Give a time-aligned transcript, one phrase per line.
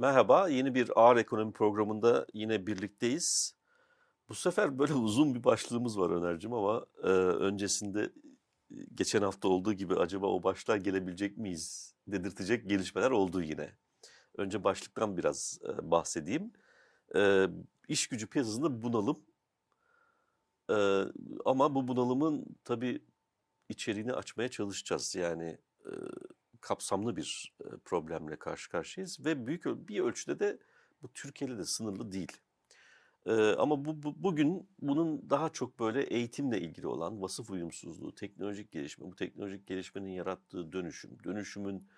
[0.00, 3.54] Merhaba, yeni bir Ağır Ekonomi programında yine birlikteyiz.
[4.28, 8.02] Bu sefer böyle uzun bir başlığımız var Öner'cim ama e, öncesinde
[8.70, 13.72] e, geçen hafta olduğu gibi acaba o başlığa gelebilecek miyiz dedirtecek gelişmeler oldu yine.
[14.36, 16.52] Önce başlıktan biraz e, bahsedeyim.
[17.14, 17.46] E,
[17.88, 19.20] iş gücü piyasasında bunalım.
[20.70, 21.04] E,
[21.44, 23.02] ama bu bunalımın tabii
[23.68, 25.14] içeriğini açmaya çalışacağız.
[25.14, 25.92] Yani e,
[26.60, 30.58] kapsamlı bir e, problemle karşı karşıyayız ve büyük bir ölçüde de
[31.02, 32.32] bu Türkiye'yle de sınırlı değil.
[33.26, 38.72] Ee, ama bu, bu bugün bunun daha çok böyle eğitimle ilgili olan vasıf uyumsuzluğu, teknolojik
[38.72, 41.88] gelişme, bu teknolojik gelişmenin yarattığı dönüşüm, dönüşümün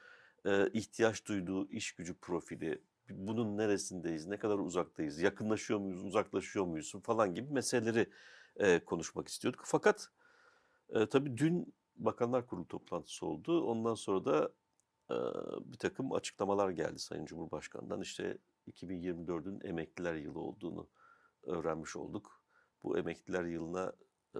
[0.46, 6.94] e, ihtiyaç duyduğu iş gücü profili, bunun neresindeyiz, ne kadar uzaktayız, yakınlaşıyor muyuz, uzaklaşıyor muyuz
[7.02, 8.10] falan gibi meseleleri
[8.56, 9.62] e, konuşmak istiyorduk.
[9.64, 10.10] Fakat
[10.88, 13.64] e, tabii dün Bakanlar Kurulu toplantısı oldu.
[13.64, 14.52] Ondan sonra da
[15.10, 15.16] e,
[15.72, 18.00] bir takım açıklamalar geldi Sayın Cumhurbaşkanı'ndan.
[18.00, 18.38] İşte
[18.72, 20.88] 2024'ün emekliler yılı olduğunu
[21.42, 22.42] öğrenmiş olduk.
[22.82, 23.92] Bu emekliler yılına
[24.34, 24.38] e,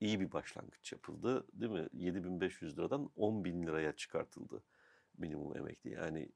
[0.00, 1.88] iyi bir başlangıç yapıldı değil mi?
[1.92, 4.62] 7500 liradan 10 bin liraya çıkartıldı
[5.18, 5.90] minimum emekli.
[5.90, 6.28] Yani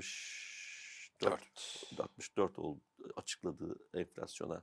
[1.99, 2.59] 64
[3.17, 4.63] açıkladığı enflasyona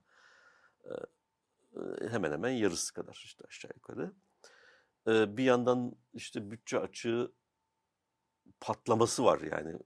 [2.10, 4.14] hemen hemen yarısı kadar işte aşağı yukarı.
[5.38, 7.32] Bir yandan işte bütçe açığı
[8.60, 9.80] patlaması var yani.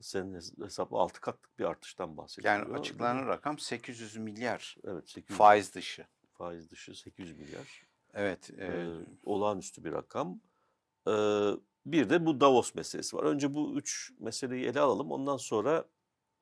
[0.00, 2.54] Senin hesapla 6 katlık bir artıştan bahsediyor.
[2.54, 4.76] Yani açıklanan rakam 800 milyar.
[4.84, 6.06] Evet 800 faiz dışı.
[6.32, 7.88] Faiz dışı 800 milyar.
[8.14, 8.50] Evet.
[8.58, 8.86] E, ee,
[9.24, 10.40] olağanüstü bir rakam.
[11.08, 11.50] Ee,
[11.86, 13.24] bir de bu Davos meselesi var.
[13.24, 15.12] Önce bu üç meseleyi ele alalım.
[15.12, 15.84] Ondan sonra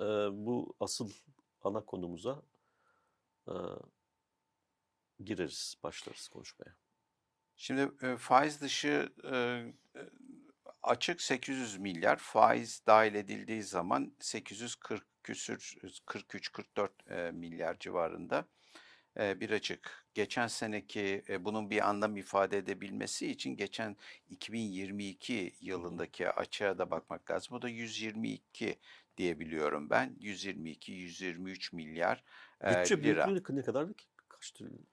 [0.01, 1.11] e, bu asıl
[1.63, 2.43] ana konumuza
[3.49, 3.55] e,
[5.25, 6.77] gireriz, başlarız konuşmaya.
[7.57, 9.35] Şimdi e, faiz dışı e,
[10.83, 18.49] açık 800 milyar, faiz dahil edildiği zaman 840 küsür 43-44 e, milyar civarında
[19.19, 20.07] e, bir açık.
[20.15, 23.97] Geçen seneki e, bunun bir anlam ifade edebilmesi için geçen
[24.29, 27.57] 2022 yılındaki açığa da bakmak lazım.
[27.57, 28.79] Bu da 122
[29.17, 30.17] diyebiliyorum ben.
[30.21, 32.25] 122-123 milyar
[32.65, 33.35] e, Bütçe lira.
[33.37, 34.07] Bütçe ne kadardı ki?
[34.29, 34.87] Kaç trilyon?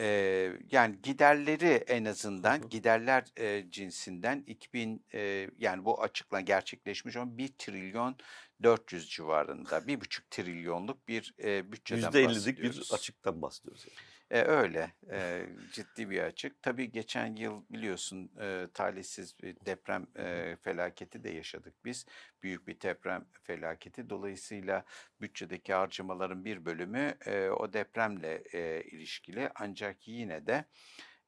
[0.00, 2.68] Eee, yani giderleri en azından hı.
[2.68, 8.16] giderler eee, cinsinden 2000 eee, yani bu açıkla gerçekleşmiş olan 1 trilyon
[8.62, 9.86] 400 civarında.
[9.86, 13.86] bir buçuk trilyonluk bir eee, bütçeden %50'lik bir açıktan bahsediyoruz.
[13.86, 13.96] Yani.
[14.32, 16.62] E, öyle e, ciddi bir açık.
[16.62, 22.06] Tabii geçen yıl biliyorsun e, talihsiz bir deprem e, felaketi de yaşadık biz.
[22.42, 24.10] Büyük bir deprem felaketi.
[24.10, 24.84] Dolayısıyla
[25.20, 29.50] bütçedeki harcamaların bir bölümü e, o depremle e, ilişkili.
[29.54, 30.64] Ancak yine de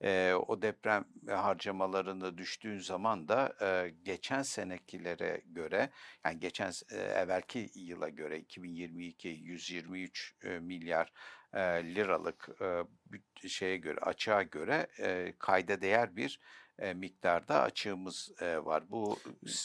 [0.00, 5.90] e, o deprem harcamalarını düştüğün zaman da e, geçen senekilere göre
[6.24, 11.12] yani geçen e, evvelki yıla göre 2022 123 e, milyar
[11.54, 11.60] e,
[11.94, 16.40] liralık e, şeye göre açığa göre e, kayda değer bir
[16.78, 18.90] e, miktarda açığımız e, var.
[18.90, 19.18] Bu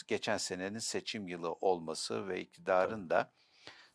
[0.08, 3.32] geçen senenin seçim yılı olması ve iktidarın da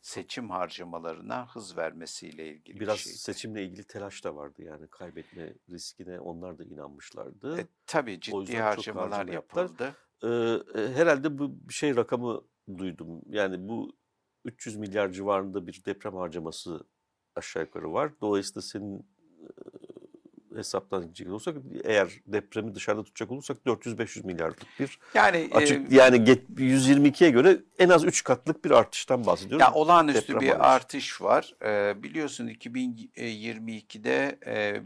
[0.01, 3.19] seçim harcamalarına hız vermesiyle ilgili Biraz bir şeydi.
[3.19, 7.61] seçimle ilgili telaş da vardı yani kaybetme riskine onlar da inanmışlardı.
[7.61, 9.95] E, tabii ciddi harcamalar yapıldı.
[10.23, 10.59] Ee,
[10.95, 12.45] herhalde bu şey rakamı
[12.79, 13.23] duydum.
[13.29, 13.97] Yani bu
[14.45, 16.87] 300 milyar civarında bir deprem harcaması
[17.37, 18.11] aşağı yukarı var.
[18.21, 19.07] Dolayısıyla senin
[20.57, 26.17] hesaptan gidecek olursak eğer depremi dışarıda tutacak olursak 400-500 milyarlık bir yani açık e, yani
[26.17, 29.61] 122'ye göre en az 3 katlık bir artıştan bahsediyoruz.
[29.61, 30.67] Ya olağanüstü bir artış.
[30.67, 31.55] artış var.
[31.63, 34.83] Ee, biliyorsun 2022'de e,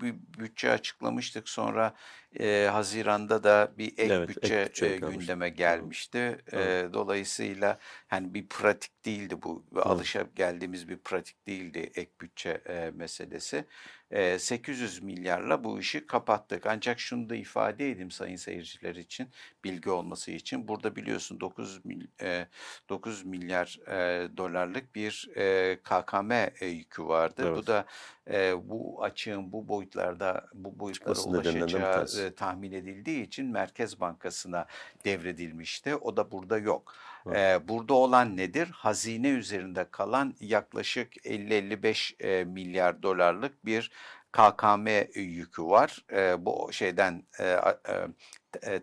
[0.00, 1.48] bir bütçe açıklamıştık.
[1.48, 1.94] Sonra
[2.40, 6.38] e, Haziran'da da bir ek evet, bütçe, ek bütçe e, gündeme gelmişti.
[6.52, 6.90] Evet.
[6.90, 7.78] E, dolayısıyla
[8.08, 9.64] hani bir pratik değildi bu.
[9.74, 9.86] Evet.
[9.86, 13.64] Alışa geldiğimiz bir pratik değildi ek bütçe e, meselesi.
[14.10, 16.66] E, 800 milyarla bu işi kapattık.
[16.66, 19.28] Ancak şunu da ifade edeyim sayın seyirciler için,
[19.64, 20.68] bilgi olması için.
[20.68, 22.46] Burada biliyorsun 9, mil, e,
[22.88, 27.42] 9 milyar e, dolarlık bir e, KKM e, yükü vardı.
[27.46, 27.56] Evet.
[27.56, 27.86] Bu da
[28.30, 34.66] e, bu açığın bu boyutlarda bu boyutlara ulaşacağı e, tahmin edildiği için Merkez Bankası'na
[35.04, 35.96] devredilmişti.
[35.96, 36.94] O da burada yok.
[37.26, 37.36] Evet.
[37.36, 38.68] E, burada olan nedir?
[38.72, 43.90] Hazine üzerinde kalan yaklaşık 50-55 e, milyar dolarlık bir
[44.32, 46.04] KKM yükü var.
[46.12, 48.08] E, bu şeyden e, e, e,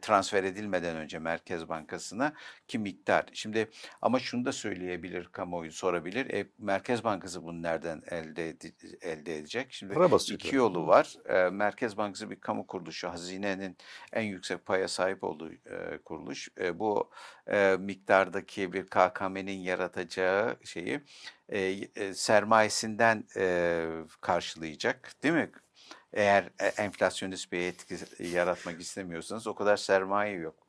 [0.01, 2.33] transfer edilmeden önce Merkez Bankası'na
[2.67, 3.25] ki miktar.
[3.33, 3.69] Şimdi
[4.01, 6.33] ama şunu da söyleyebilir kamuoyu sorabilir.
[6.33, 8.55] E, Merkez Bankası bunu nereden elde
[9.01, 9.67] elde edecek?
[9.69, 9.93] Şimdi
[10.33, 11.13] iki yolu var.
[11.25, 13.09] E, Merkez Bankası bir kamu kuruluşu.
[13.09, 13.77] Hazinenin
[14.13, 16.49] en yüksek paya sahip olduğu e, kuruluş.
[16.59, 17.11] E, bu
[17.47, 21.01] e, miktardaki bir KKM'nin yaratacağı şeyi
[21.49, 21.59] e,
[21.95, 23.85] e, sermayesinden e,
[24.21, 25.51] karşılayacak, değil mi?
[26.13, 30.65] Eğer e, enflasyonist bir etki yaratmak istemiyorsanız o kadar sermaye yok.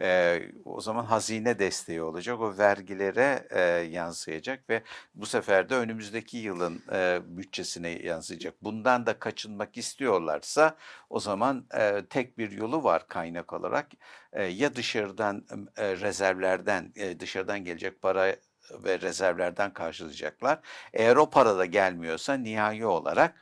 [0.00, 4.82] E, o zaman hazine desteği olacak, o vergilere e, yansıyacak ve
[5.14, 8.54] bu sefer de önümüzdeki yılın e, bütçesine yansıyacak.
[8.62, 10.76] Bundan da kaçınmak istiyorlarsa
[11.10, 13.86] o zaman e, tek bir yolu var kaynak olarak.
[14.32, 15.46] E, ya dışarıdan
[15.76, 18.36] e, rezervlerden, e, dışarıdan gelecek para
[18.70, 20.58] ve rezervlerden karşılayacaklar.
[20.92, 23.34] Eğer o para da gelmiyorsa nihai olarak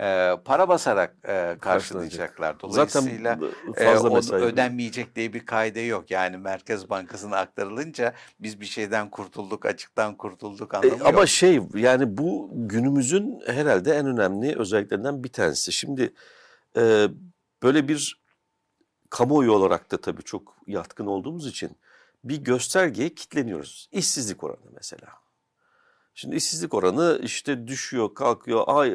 [0.00, 2.60] e, para basarak e, karşılayacaklar.
[2.60, 4.40] Dolayısıyla Zaten e, fazla o mesai.
[4.40, 6.10] ödenmeyecek diye bir kaide yok.
[6.10, 11.28] Yani Merkez Bankası'na aktarılınca biz bir şeyden kurtulduk, açıktan kurtulduk E, anlamı ama yok.
[11.28, 15.72] şey yani bu günümüzün herhalde en önemli özelliklerinden bir tanesi.
[15.72, 16.12] Şimdi
[16.76, 17.08] e,
[17.62, 18.20] böyle bir
[19.10, 21.70] kamuoyu olarak da tabii çok yatkın olduğumuz için
[22.24, 23.88] bir göstergeye kitleniyoruz.
[23.92, 25.08] İşsizlik oranı mesela.
[26.18, 28.64] Şimdi işsizlik oranı işte düşüyor, kalkıyor.
[28.66, 28.88] Ay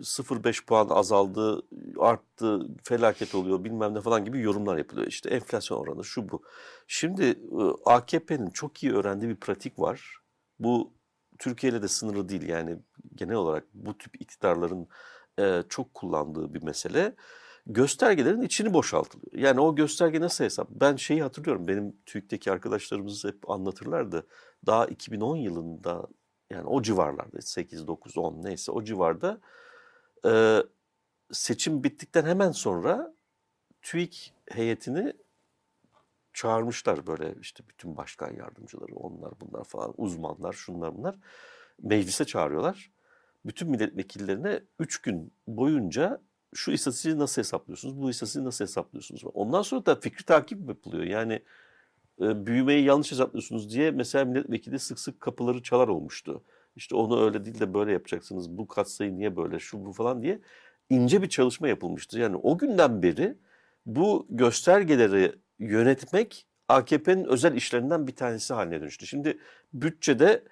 [0.00, 1.62] 0,5 puan azaldı,
[1.98, 5.06] arttı, felaket oluyor bilmem ne falan gibi yorumlar yapılıyor.
[5.06, 6.42] İşte enflasyon oranı şu bu.
[6.86, 7.36] Şimdi e,
[7.86, 10.18] AKP'nin çok iyi öğrendiği bir pratik var.
[10.58, 10.92] Bu
[11.38, 12.78] Türkiye ile de sınırlı değil yani
[13.14, 14.88] genel olarak bu tip iktidarların
[15.38, 17.14] e, çok kullandığı bir mesele.
[17.66, 19.42] Göstergelerin içini boşaltılıyor.
[19.48, 20.68] Yani o gösterge nasıl hesap?
[20.70, 24.26] Ben şeyi hatırlıyorum benim TÜİK'teki arkadaşlarımız hep anlatırlardı.
[24.66, 26.06] Daha 2010 yılında
[26.52, 29.40] yani o civarlarda 8, 9, 10 neyse o civarda
[30.26, 30.62] e,
[31.32, 33.14] seçim bittikten hemen sonra
[33.82, 35.12] TÜİK heyetini
[36.32, 41.16] çağırmışlar böyle işte bütün başkan yardımcıları onlar bunlar falan uzmanlar şunlar bunlar
[41.82, 42.92] meclise çağırıyorlar.
[43.44, 46.20] Bütün milletvekillerine 3 gün boyunca
[46.54, 49.24] şu istatistiği nasıl hesaplıyorsunuz, bu istatistiği nasıl hesaplıyorsunuz?
[49.24, 51.04] Ondan sonra da fikri takip yapılıyor.
[51.04, 51.42] Yani
[52.20, 56.44] e, büyümeyi yanlış hesaplıyorsunuz diye mesela milletvekili sık sık kapıları çalar olmuştu.
[56.76, 58.50] İşte onu öyle değil de böyle yapacaksınız.
[58.58, 60.40] Bu katsayı niye böyle şu bu falan diye
[60.90, 62.18] ince bir çalışma yapılmıştı.
[62.18, 63.34] Yani o günden beri
[63.86, 69.06] bu göstergeleri yönetmek AKP'nin özel işlerinden bir tanesi haline dönüştü.
[69.06, 69.38] Şimdi
[69.72, 70.44] bütçede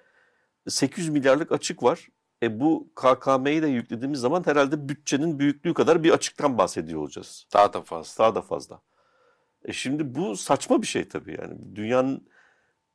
[0.67, 2.07] 800 milyarlık açık var.
[2.43, 7.47] E bu KKM'yi de yüklediğimiz zaman herhalde bütçenin büyüklüğü kadar bir açıktan bahsediyor olacağız.
[7.53, 8.23] Daha da fazla.
[8.23, 8.81] Daha da fazla.
[9.65, 11.75] E şimdi bu saçma bir şey tabii yani.
[11.75, 12.27] Dünyanın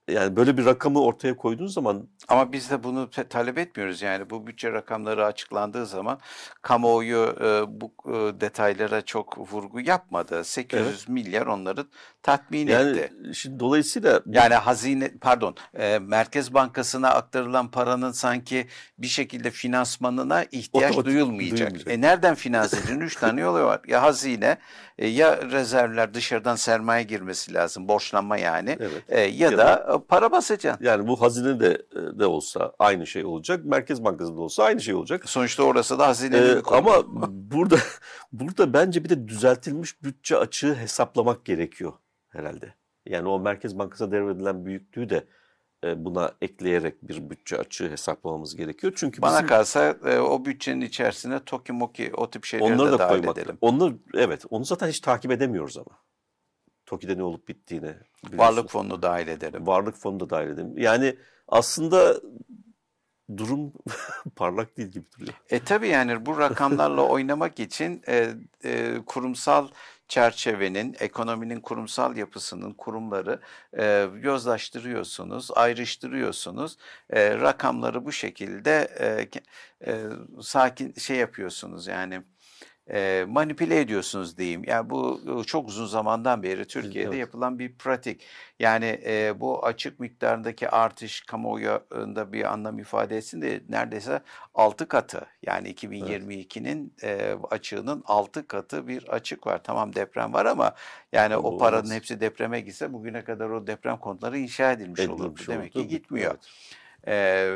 [0.08, 4.02] yani böyle bir rakamı ortaya koyduğun zaman Ama biz de bunu talep etmiyoruz.
[4.02, 6.18] Yani bu bütçe rakamları açıklandığı zaman
[6.62, 10.44] kamuoyu e, bu e, detaylara çok vurgu yapmadı.
[10.44, 11.86] 800 milyar onları
[12.22, 13.34] tatmin yani etti.
[13.34, 18.66] şimdi dolayısıyla Yani hazine pardon e, Merkez Bankası'na aktarılan paranın sanki
[18.98, 21.58] bir şekilde finansmanına ihtiyaç Otomatik duyulmayacak.
[21.58, 21.92] duyulmayacak.
[21.92, 23.00] E nereden finanse edin?
[23.00, 23.80] Üç tane yolu var.
[23.86, 24.58] Ya hazine
[24.98, 27.88] e, ya rezervler dışarıdan sermaye girmesi lazım.
[27.88, 28.76] Borçlanma yani.
[28.80, 29.02] evet.
[29.08, 30.84] E, ya, Ya da e, para basacaksın.
[30.84, 31.86] Yani bu hazine de
[32.18, 33.64] de olsa aynı şey olacak.
[33.64, 35.28] Merkez Bankası'nda olsa aynı şey olacak.
[35.28, 37.76] Sonuçta orası da hazinenin Ee, ama burada
[38.32, 41.92] burada bence bir de düzeltilmiş bütçe açığı hesaplamak gerekiyor
[42.28, 42.74] herhalde.
[43.06, 45.24] Yani o Merkez Bankası'na devredilen büyüklüğü de
[45.84, 48.92] e, buna ekleyerek bir bütçe açığı hesaplamamız gerekiyor.
[48.96, 52.92] Çünkü Bana bizim kalsa e, o bütçenin içerisine Toki Moki o tip şeyleri onları de
[52.92, 53.38] da dahil koymak.
[53.38, 53.58] edelim.
[53.60, 55.98] Onları evet, onu zaten hiç takip edemiyoruz ama.
[56.86, 57.84] TOKİ'de ne olup bittiğini.
[57.84, 58.38] biliyorsun.
[58.38, 59.66] Varlık fonunu dahil edelim.
[59.66, 60.78] Varlık fonu da dahil edelim.
[60.78, 61.16] Yani
[61.48, 62.20] aslında
[63.36, 63.72] durum
[64.36, 65.34] parlak değil gibi duruyor.
[65.50, 69.68] E tabii yani bu rakamlarla oynamak için e, e, kurumsal
[70.08, 73.40] çerçevenin, ekonominin kurumsal yapısının kurumları
[73.78, 76.76] e, yozlaştırıyorsunuz, ayrıştırıyorsunuz.
[77.10, 79.28] E, rakamları bu şekilde e,
[79.90, 80.00] e,
[80.42, 82.22] sakin şey yapıyorsunuz yani
[82.92, 84.62] e, manipüle ediyorsunuz diyeyim.
[84.66, 87.18] Yani bu çok uzun zamandan beri Türkiye'de Evet.
[87.20, 88.22] yapılan bir pratik.
[88.58, 94.20] Yani e, bu açık miktarındaki artış kamuoyunda bir anlam ifade etsin de neredeyse
[94.54, 95.26] 6 katı.
[95.46, 99.60] Yani 2022'nin e, açığının 6 katı bir açık var.
[99.64, 100.74] Tamam deprem var ama
[101.12, 101.60] yani o Olmaz.
[101.60, 105.22] paranın hepsi depreme gitse bugüne kadar o deprem konutları inşa edilmiş olurdu.
[105.24, 105.82] Edilmiş Demek oldu.
[105.82, 106.30] ki gitmiyor.
[106.30, 106.46] Evet.
[107.08, 107.54] E,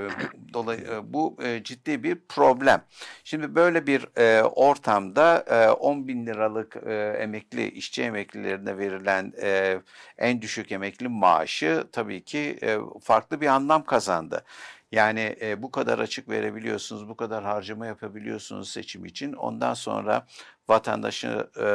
[1.02, 2.82] bu e, ciddi bir problem.
[3.24, 9.78] Şimdi böyle bir e, ortamda e, 10 bin liralık e, emekli işçi emeklilerine verilen e,
[10.18, 14.44] en düşük emekli maaşı tabii ki e, farklı bir anlam kazandı.
[14.92, 19.32] Yani e, bu kadar açık verebiliyorsunuz, bu kadar harcama yapabiliyorsunuz seçim için.
[19.32, 20.26] Ondan sonra
[20.70, 21.66] vatandaşı e,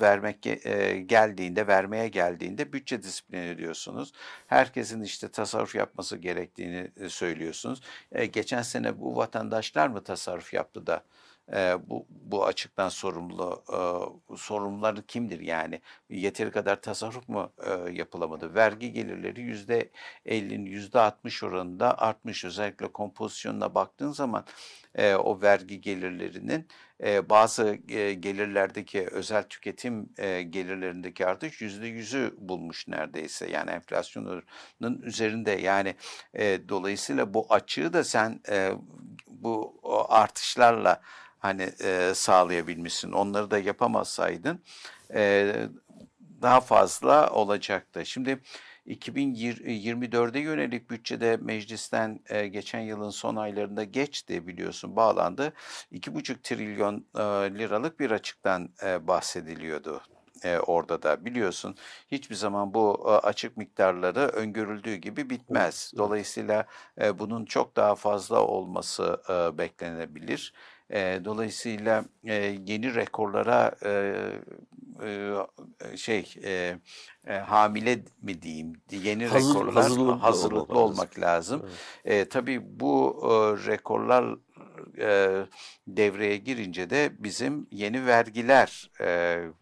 [0.00, 4.12] vermek e, geldiğinde, vermeye geldiğinde bütçe disiplini ediyorsunuz.
[4.46, 7.80] Herkesin işte tasarruf yapması gerektiğini e, söylüyorsunuz.
[8.12, 11.02] E, geçen sene bu vatandaşlar mı tasarruf yaptı da
[11.52, 13.78] e, bu bu açıktan sorumlu e,
[14.36, 15.80] sorumluları kimdir yani
[16.10, 19.90] yeteri kadar tasarruf mu e, yapılamadı vergi gelirleri yüzde
[20.26, 24.44] 50'nin yüzde 60 oranında artmış özellikle kompozisyonuna baktığın zaman
[24.94, 26.68] e, o vergi gelirlerinin
[27.02, 35.02] e, bazı e, gelirlerdeki özel tüketim e, gelirlerindeki artış yüzde yüzü bulmuş neredeyse yani enflasyonun
[35.02, 35.94] üzerinde yani
[36.34, 38.72] e, dolayısıyla bu açığı da sen e,
[39.26, 41.00] bu artışlarla
[41.38, 43.12] hani e, sağlayabilmişsin.
[43.12, 44.62] Onları da yapamazsaydın
[45.14, 45.54] e,
[46.42, 48.06] daha fazla olacaktı.
[48.06, 48.40] Şimdi
[48.86, 55.52] 2024'e yönelik bütçede meclisten e, geçen yılın son aylarında geçti biliyorsun bağlandı.
[55.92, 57.20] 2,5 trilyon e,
[57.58, 60.02] liralık bir açıktan e, bahsediliyordu
[60.44, 61.76] e, orada da biliyorsun
[62.10, 65.92] hiçbir zaman bu e, açık miktarları öngörüldüğü gibi bitmez.
[65.96, 66.66] Dolayısıyla
[67.00, 70.54] e, bunun çok daha fazla olması e, beklenebilir.
[70.90, 72.34] E, dolayısıyla e,
[72.66, 74.14] yeni rekorlara e,
[75.02, 76.78] e, şey e,
[77.26, 81.62] e, hamile mi diyeyim yeni Hazır, rekorlar hazırlıklı, hazırlıklı olmak olmak lazım.
[81.64, 81.74] Evet.
[82.04, 83.26] E, tabii bu e,
[83.66, 84.36] rekorlar
[84.98, 85.46] e,
[85.86, 89.52] devreye girince de bizim yeni vergileri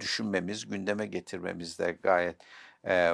[0.00, 2.36] düşünmemiz, gündeme getirmemiz de gayet
[2.86, 3.12] e,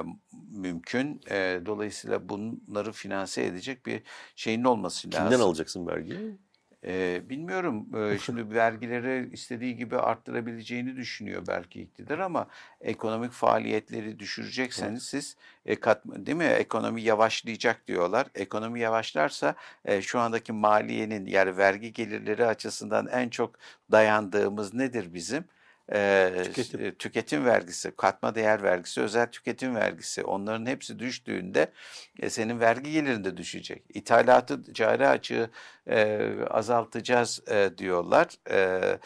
[0.51, 1.21] mümkün.
[1.31, 4.01] E, dolayısıyla bunları finanse edecek bir
[4.35, 5.23] şeyin olması lazım.
[5.23, 6.37] Kimden alacaksın vergiyi?
[6.85, 7.87] Ee, bilmiyorum.
[7.95, 12.47] Ee, şimdi vergileri istediği gibi arttırabileceğini düşünüyor belki iktidar ama
[12.81, 16.43] ekonomik faaliyetleri düşürecekseniz siz e, kat, değil mi?
[16.43, 18.27] Ekonomi yavaşlayacak diyorlar.
[18.35, 19.55] Ekonomi yavaşlarsa
[19.85, 23.55] e, şu andaki maliyenin yani vergi gelirleri açısından en çok
[23.91, 25.45] dayandığımız nedir bizim?
[25.93, 26.95] E, Tüketim.
[26.95, 31.71] tüketim vergisi, katma değer vergisi, özel tüketim vergisi onların hepsi düştüğünde
[32.19, 33.83] e, senin vergi gelirin de düşecek.
[33.93, 35.49] İthalatı cari açığı
[35.89, 38.27] e, azaltacağız e, diyorlar.
[38.51, 38.99] E,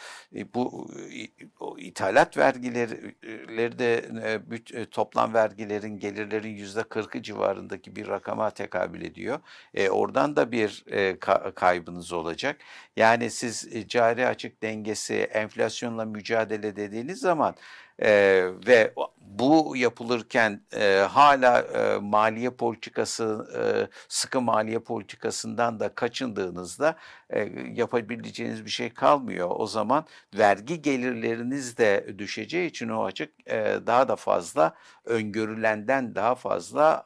[0.54, 0.88] bu
[1.60, 8.50] o ithalat vergileri de e, büt, e, toplam vergilerin gelirlerin yüzde kırkı civarındaki bir rakama
[8.50, 9.40] tekabül ediyor.
[9.74, 12.56] E, oradan da bir e, ka- kaybınız olacak.
[12.96, 17.54] Yani siz e, cari açık dengesi, enflasyonla mücadele dediğiniz zaman
[18.02, 18.10] e,
[18.66, 23.62] ve bu yapılırken e, hala e, maliye politikası, e,
[24.08, 26.96] sıkı maliye politikasından da kaçındığınızda
[27.74, 29.50] yapabileceğiniz bir şey kalmıyor.
[29.50, 34.74] O zaman vergi gelirleriniz de düşeceği için o açık e, daha da fazla
[35.04, 37.04] öngörülenden daha fazla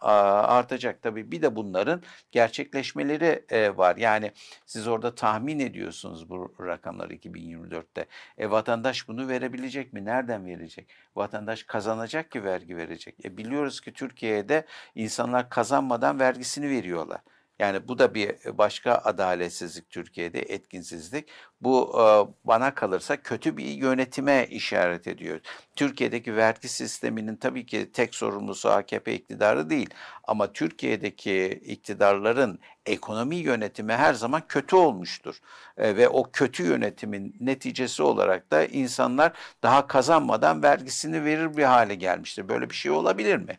[0.48, 1.02] artacak.
[1.02, 3.96] Tabii bir de bunların gerçekleşmeleri e, var.
[3.96, 4.32] Yani
[4.66, 8.06] siz orada tahmin ediyorsunuz bu rakamları 2024'te.
[8.38, 10.04] E, vatandaş bunu verebilecek mi?
[10.04, 10.88] Nereden verecek?
[11.16, 13.24] Vatandaş kazanacak ki vergi verecek.
[13.24, 17.20] E, biliyoruz ki Türkiye'de insanlar kazanmadan vergisini veriyorlar.
[17.58, 21.28] Yani bu da bir başka adaletsizlik Türkiye'de, etkinsizlik.
[21.60, 22.04] Bu e,
[22.44, 25.40] bana kalırsa kötü bir yönetime işaret ediyor.
[25.76, 29.90] Türkiye'deki vergi sisteminin tabii ki tek sorumlusu AKP iktidarı değil.
[30.24, 35.40] Ama Türkiye'deki iktidarların ekonomi yönetimi her zaman kötü olmuştur.
[35.76, 41.94] E, ve o kötü yönetimin neticesi olarak da insanlar daha kazanmadan vergisini verir bir hale
[41.94, 42.48] gelmiştir.
[42.48, 43.58] Böyle bir şey olabilir mi?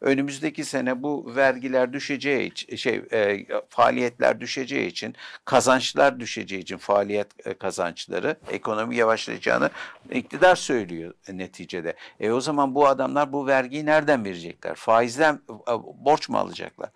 [0.00, 5.14] Önümüzdeki sene bu vergiler düşeceği şey e, faaliyetler düşeceği için,
[5.44, 9.70] kazançlar düşeceği için faaliyet e, kazançları, ekonomi yavaşlayacağını
[10.10, 11.94] iktidar söylüyor neticede.
[12.20, 14.74] E o zaman bu adamlar bu vergiyi nereden verecekler?
[14.74, 15.72] Faizden e,
[16.04, 16.90] borç mu alacaklar?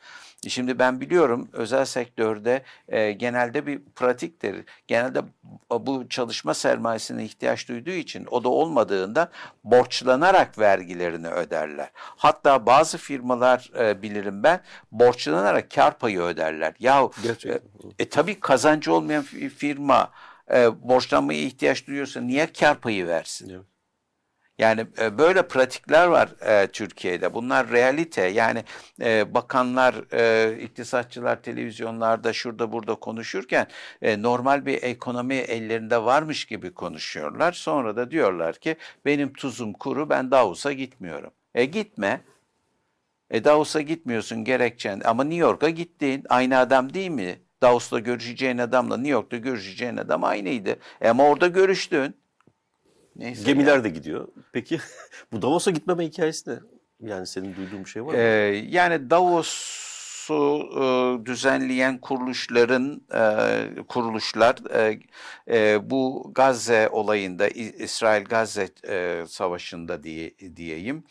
[0.51, 4.65] Şimdi ben biliyorum özel sektörde e, genelde bir pratiktir.
[4.87, 5.21] Genelde
[5.71, 9.31] bu çalışma sermayesine ihtiyaç duyduğu için o da olmadığında
[9.65, 11.91] borçlanarak vergilerini öderler.
[11.95, 14.61] Hatta bazı firmalar e, bilirim ben
[14.93, 16.75] borçlanarak kar payı öderler.
[16.81, 17.59] Yahu Gerçekten.
[17.99, 19.23] e, e, tabii kazancı olmayan
[19.57, 20.11] firma
[20.55, 23.51] e, borçlanmaya ihtiyaç duyuyorsa niye kar payı versin?
[23.55, 23.74] Evet.
[24.59, 27.35] Yani e, böyle pratikler var e, Türkiye'de.
[27.35, 28.23] Bunlar realite.
[28.23, 28.65] Yani
[29.01, 33.67] e, bakanlar, e, iktisatçılar televizyonlarda şurada burada konuşurken
[34.03, 37.53] e, normal bir ekonomi ellerinde varmış gibi konuşuyorlar.
[37.53, 41.31] Sonra da diyorlar ki benim tuzum kuru ben Davos'a gitmiyorum.
[41.55, 42.21] E gitme.
[43.31, 46.25] E Davos'a gitmiyorsun gerekçen ama New York'a gittin.
[46.29, 47.39] Aynı adam değil mi?
[47.63, 50.79] Davos'ta görüşeceğin adamla New York'ta görüşeceğin adam aynıydı.
[51.01, 52.24] E ama orada görüştün.
[53.17, 53.85] Neyse Gemiler ya.
[53.85, 54.29] de gidiyor.
[54.53, 54.81] Peki
[55.33, 56.59] bu Davos'a gitmeme hikayesi ne?
[57.01, 58.19] Yani senin duyduğun bir şey var mı?
[58.19, 59.85] Ee, yani Davos
[60.31, 60.71] Davos'u
[61.23, 65.01] e, düzenleyen kuruluşların e, kuruluşlar e,
[65.49, 71.05] e, bu Gazze olayında İsrail-Gazze e, savaşında diye diyeyim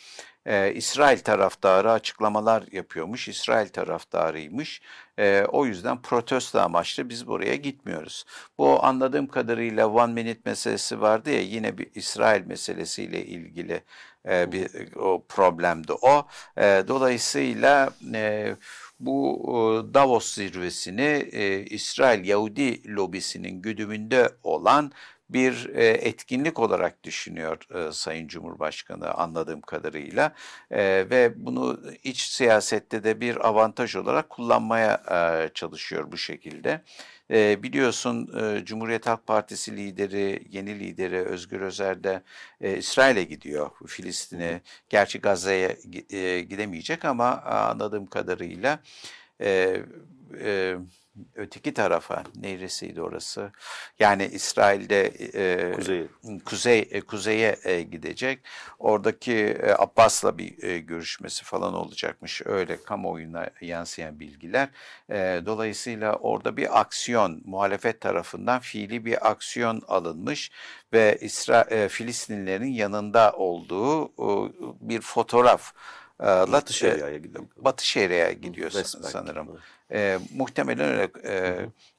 [0.45, 3.27] e, İsrail taraftarı açıklamalar yapıyormuş.
[3.27, 4.81] İsrail taraftarıymış.
[5.19, 8.25] E, o yüzden protesto amaçlı biz buraya gitmiyoruz.
[8.57, 13.83] Bu anladığım kadarıyla one minute meselesi vardı ya yine bir İsrail meselesiyle ilgili
[14.29, 16.27] e, bir o problemdi o.
[16.57, 18.55] E, dolayısıyla e,
[18.99, 24.91] bu Davos zirvesini e, İsrail Yahudi lobisinin güdümünde olan
[25.29, 30.33] bir e, etkinlik olarak düşünüyor e, Sayın Cumhurbaşkanı anladığım kadarıyla
[30.71, 35.03] e, ve bunu iç siyasette de bir avantaj olarak kullanmaya
[35.53, 36.81] çalışıyor bu şekilde.
[37.63, 38.29] biliyorsun
[38.65, 42.21] Cumhuriyet Halk Partisi lideri, yeni lideri Özgür Özer de
[42.77, 44.61] İsrail'e gidiyor Filistin'e.
[44.89, 45.77] Gerçi Gazze'ye
[46.41, 48.79] gidemeyecek ama anladığım kadarıyla
[51.35, 53.51] öteki tarafa neresiydi orası?
[53.99, 56.07] Yani İsrail'de e, kuzeye
[56.45, 58.39] kuzey e, kuzeye e, gidecek.
[58.79, 62.41] Oradaki e, Abbas'la bir e, görüşmesi falan olacakmış.
[62.45, 64.69] Öyle kamuoyuna yansıyan bilgiler.
[65.09, 70.51] E, dolayısıyla orada bir aksiyon muhalefet tarafından fiili bir aksiyon alınmış
[70.93, 75.73] ve İsra e, Filistinlilerin yanında olduğu e, bir fotoğraf
[76.23, 77.45] Batı Şeria'ya gidiyor.
[77.57, 79.49] Batı Şeria'ya gidiyor sanırım.
[79.49, 79.61] Evet.
[79.91, 81.11] E, muhtemelen öyle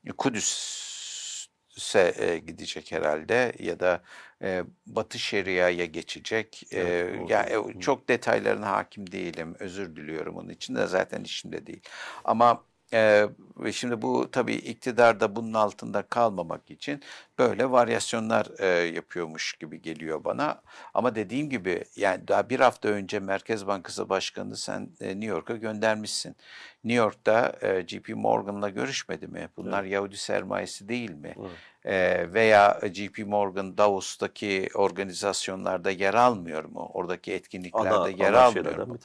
[0.07, 4.03] e, Kudüs'e e, gidecek herhalde ya da
[4.43, 6.63] e, Batı Şeria'ya geçecek.
[6.71, 9.57] Evet, e, ya yani, çok detaylarına hakim değilim.
[9.59, 11.83] Özür diliyorum onun için de zaten işimde değil.
[12.25, 13.29] Ama ee,
[13.73, 17.03] şimdi bu tabii iktidarda bunun altında kalmamak için
[17.39, 20.63] böyle varyasyonlar e, yapıyormuş gibi geliyor bana.
[20.95, 25.57] Ama dediğim gibi yani daha bir hafta önce Merkez Bankası Başkanı sen e, New York'a
[25.57, 26.37] göndermişsin.
[26.85, 29.49] New York'ta e, JP Morgan'la görüşmedi mi?
[29.57, 29.93] Bunlar evet.
[29.93, 31.35] Yahudi sermayesi değil mi?
[31.41, 31.51] Evet.
[31.85, 36.91] E, veya JP Morgan Davos'taki organizasyonlarda yer almıyor mu?
[36.95, 38.99] Oradaki etkinliklerde ana, yer ana almıyor mu?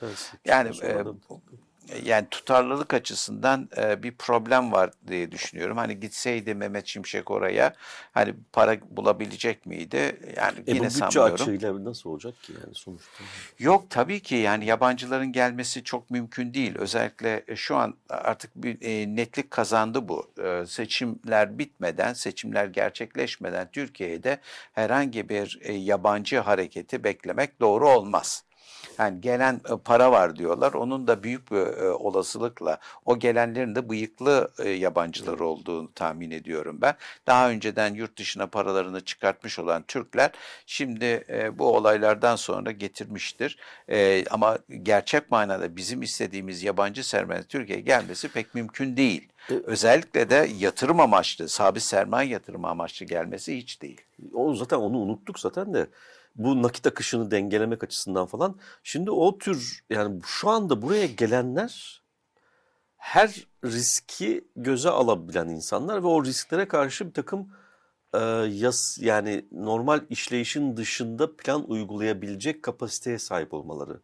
[0.46, 1.04] Yani e,
[2.04, 5.78] yani tutarlılık açısından e, bir problem var diye düşünüyorum.
[5.78, 7.74] Hani gitseydi Mehmet Şimşek oraya
[8.12, 10.20] hani para bulabilecek miydi?
[10.38, 11.34] Yani e, yine bu bütçe sanmıyorum.
[11.34, 13.24] açığıyla nasıl olacak ki yani sonuçta?
[13.60, 16.76] Yok tabii ki yani yabancıların gelmesi çok mümkün değil.
[16.78, 20.32] Özellikle e, şu an artık bir e, netlik kazandı bu.
[20.44, 24.40] E, seçimler bitmeden, seçimler gerçekleşmeden Türkiye'de
[24.74, 28.44] herhangi bir e, yabancı hareketi beklemek doğru olmaz.
[29.00, 30.74] Yani gelen e, para var diyorlar.
[30.74, 36.78] Onun da büyük bir e, olasılıkla o gelenlerin de bıyıklı e, yabancılar olduğunu tahmin ediyorum
[36.82, 36.96] ben.
[37.28, 40.32] Daha önceden yurt dışına paralarını çıkartmış olan Türkler
[40.66, 43.58] şimdi bu olaylardan sonra getirmiştir.
[44.30, 49.30] Ama gerçek manada bizim istediğimiz yabancı sermaye Türkiye'ye gelmesi pek mümkün değil.
[49.64, 54.02] Özellikle de yatırım amaçlı, sabit sermaye yatırım amaçlı gelmesi hiç değil.
[54.34, 55.88] O zaten onu unuttuk zaten de
[56.36, 58.60] bu nakit akışını dengelemek açısından falan.
[58.84, 62.04] Şimdi o tür yani şu anda buraya gelenler
[62.98, 67.50] her riski göze alabilen insanlar ve o risklere karşı bir takım
[68.14, 74.02] e, yas yani normal işleyişin dışında plan uygulayabilecek kapasiteye sahip olmaları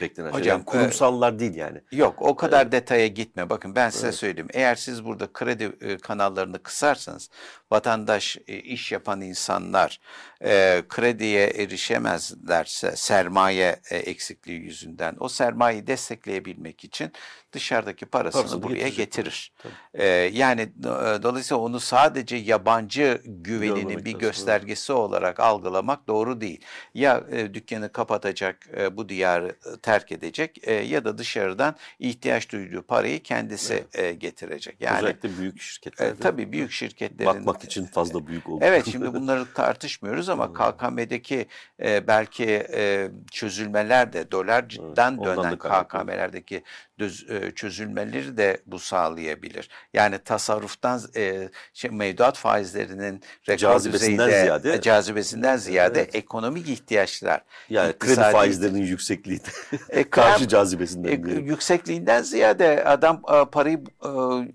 [0.00, 1.80] beklenen Hocam, Yani kurumsallar e, değil yani.
[1.92, 3.50] Yok o kadar e, detaya gitme.
[3.50, 4.16] Bakın ben size evet.
[4.16, 4.48] söyleyeyim.
[4.52, 7.30] Eğer siz burada kredi e, kanallarını kısarsanız
[7.70, 10.00] vatandaş, e, iş yapan insanlar
[10.44, 17.12] e, krediye erişemezlerse sermaye e, eksikliği yüzünden o sermayeyi destekleyebilmek için
[17.56, 19.52] dışarıdaki parasını, parasını buraya getirir.
[19.94, 24.98] E, yani e, dolayısıyla onu sadece yabancı güveninin bir göstergesi doğru.
[24.98, 26.60] olarak algılamak doğru değil.
[26.94, 32.52] Ya e, dükkanı kapatacak, e, bu diyarı e, terk edecek e, ya da dışarıdan ihtiyaç
[32.52, 33.98] duyduğu parayı kendisi evet.
[33.98, 34.76] e, getirecek.
[34.80, 36.06] Yani özellikle büyük şirketler.
[36.06, 38.64] E, tabii büyük şirketlerin bakmak için fazla büyük oldu.
[38.64, 41.46] Evet şimdi bunları tartışmıyoruz ama KKM'deki
[41.82, 46.62] e, belki e, çözülmeler de dolardan evet, dönen KKM'lerdeki
[46.98, 49.68] düz, e, çözülmeleri de bu sağlayabilir.
[49.94, 56.14] Yani tasarruftan e, şey, mevduat faizlerinin rekor cazibesinden düzeyde, ziyade e, cazibesinden ziyade evet.
[56.14, 57.44] ekonomik ihtiyaçlar.
[57.70, 59.40] Yani kredi faizlerinin yüksekliği
[59.88, 61.28] e, karşı cazibesinden.
[61.28, 64.10] E, yüksekliğinden ziyade adam e, parayı e,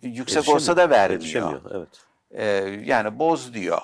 [0.08, 1.62] yüksek olsa da vermiyor.
[1.71, 1.88] Evet.
[2.32, 2.45] E,
[2.86, 3.82] yani boz diyor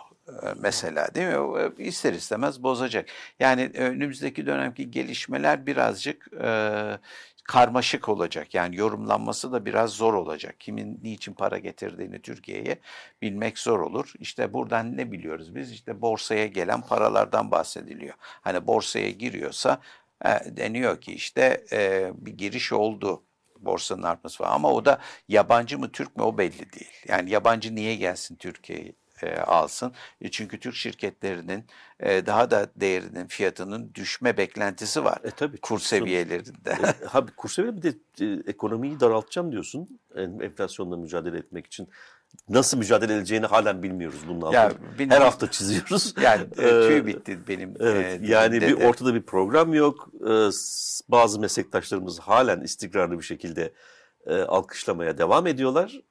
[0.59, 1.71] mesela değil mi?
[1.77, 3.09] İster istemez bozacak.
[3.39, 6.99] Yani önümüzdeki dönemki gelişmeler birazcık e,
[7.47, 8.55] karmaşık olacak.
[8.55, 10.55] Yani yorumlanması da biraz zor olacak.
[10.59, 12.79] Kimin niçin para getirdiğini Türkiye'ye
[13.21, 14.13] bilmek zor olur.
[14.19, 15.71] İşte buradan ne biliyoruz biz?
[15.71, 18.13] İşte borsaya gelen paralardan bahsediliyor.
[18.19, 19.81] Hani borsaya giriyorsa
[20.25, 23.23] e, deniyor ki işte e, bir giriş oldu
[23.59, 24.49] borsanın artması var.
[24.51, 27.03] Ama o da yabancı mı Türk mü o belli değil.
[27.07, 29.91] Yani yabancı niye gelsin Türkiye'ye e, alsın?
[30.21, 31.65] E, çünkü Türk şirketlerinin
[31.99, 35.17] e, daha da değerinin fiyatının düşme beklentisi var.
[35.23, 35.57] E tabii.
[35.57, 36.69] Kur seviyelerinde.
[37.01, 41.89] E, ha, kur seviyeleri bir de e, ekonomiyi daraltacağım diyorsun en- enflasyonla mücadele etmek için.
[42.49, 44.87] Nasıl mücadele edileceğini halen bilmiyoruz bunun Ya, altını.
[44.91, 45.23] Her bilmiyorum.
[45.23, 46.13] hafta çiziyoruz.
[46.21, 47.73] Yani e, Ee, tüy bitti benim.
[47.79, 48.87] Evet, e, yani bir de.
[48.87, 50.09] ortada bir program yok.
[51.09, 53.73] Bazı meslektaşlarımız halen istikrarlı bir şekilde
[54.25, 56.01] e, alkışlamaya devam ediyorlar.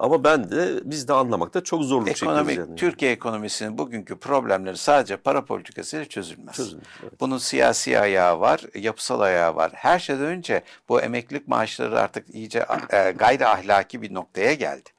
[0.00, 2.76] Ama ben de biz de anlamakta çok zorluk Ekonomik, çekiyoruz yani.
[2.78, 6.56] Türkiye ekonomisinin bugünkü problemleri sadece para politikasıyla çözülmez.
[6.56, 7.20] Çözün, evet.
[7.20, 9.70] Bunun siyasi ayağı var, yapısal ayağı var.
[9.74, 14.90] Her şeyden önce bu emeklilik maaşları artık iyice e, gayri ahlaki bir noktaya geldi.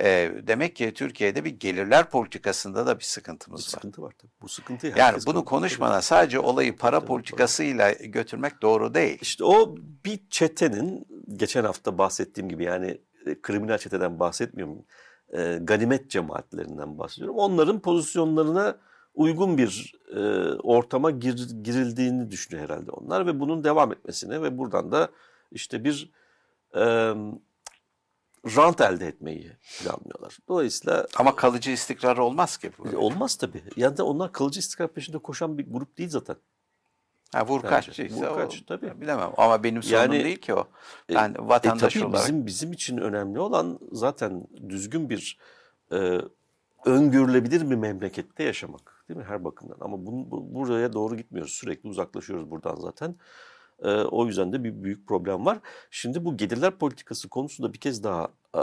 [0.00, 3.70] E, demek ki Türkiye'de bir gelirler politikasında da bir Bir sıkıntımız var.
[3.70, 4.32] sıkıntı var tabii.
[4.42, 9.18] Bu sıkıntıyı Yani bunu konuşmadan sadece olayı para Tabii, politikasıyla götürmek doğru değil.
[9.20, 12.98] İşte o bir çetenin geçen hafta bahsettiğim gibi yani
[13.42, 14.84] kriminal çeteden bahsetmiyorum.
[15.32, 17.36] E, ganimet cemaatlerinden bahsediyorum.
[17.36, 18.76] Onların pozisyonlarına
[19.14, 20.20] uygun bir e,
[20.54, 25.08] ortama gir- girildiğini düşünüyor herhalde onlar ve bunun devam etmesini ve buradan da
[25.52, 26.10] işte bir
[26.74, 26.80] e,
[28.56, 30.38] rant elde etmeyi planlıyorlar.
[30.48, 32.70] Dolayısıyla Ama kalıcı istikrar olmaz ki.
[32.78, 32.98] bu.
[32.98, 33.62] olmaz tabii.
[33.76, 36.36] Yani onlar kalıcı istikrar peşinde koşan bir grup değil zaten.
[37.32, 37.68] Ha, vur Bence.
[37.68, 39.00] kaççıysa Vur o- tabii.
[39.00, 40.68] bilemem ama benim sorunum Yani, değil ki o.
[41.10, 45.38] E, Ben E vatandaş tabii olarak bizim bizim için önemli olan zaten düzgün bir
[45.92, 46.20] e,
[46.84, 51.88] öngörülebilir bir memlekette yaşamak değil mi her bakımdan ama bunu, bu- buraya doğru gitmiyoruz sürekli
[51.88, 53.14] uzaklaşıyoruz buradan zaten.
[53.82, 55.58] E, o yüzden de bir büyük problem var.
[55.90, 58.58] Şimdi bu gelirler politikası konusunda bir kez daha e,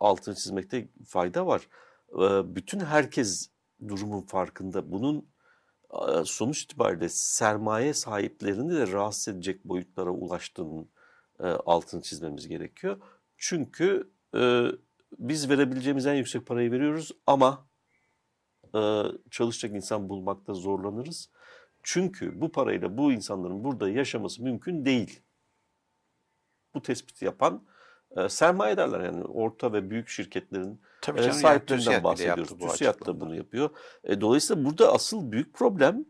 [0.00, 1.68] altını çizmekte fayda var.
[2.12, 3.50] E, bütün herkes
[3.88, 4.92] durumun farkında.
[4.92, 5.22] Bunun e,
[6.24, 10.88] sonuç itibariyle sermaye sahiplerini de rahatsız edecek boyutlara ulaştığının
[11.40, 13.00] e, altını çizmemiz gerekiyor.
[13.36, 14.66] Çünkü e,
[15.18, 17.66] biz verebileceğimiz en yüksek parayı veriyoruz ama
[18.74, 21.30] e, çalışacak insan bulmakta zorlanırız.
[21.82, 25.20] Çünkü bu parayla bu insanların burada yaşaması mümkün değil.
[26.74, 27.66] Bu tespiti yapan
[28.16, 32.60] e, sermayedarlar yani orta ve büyük şirketlerin tabii e, canım, yani sahiplerinden bile bahsediyoruz.
[32.60, 33.70] bu TÜSİAD da bunu yapıyor.
[34.04, 36.04] E, dolayısıyla burada asıl büyük problem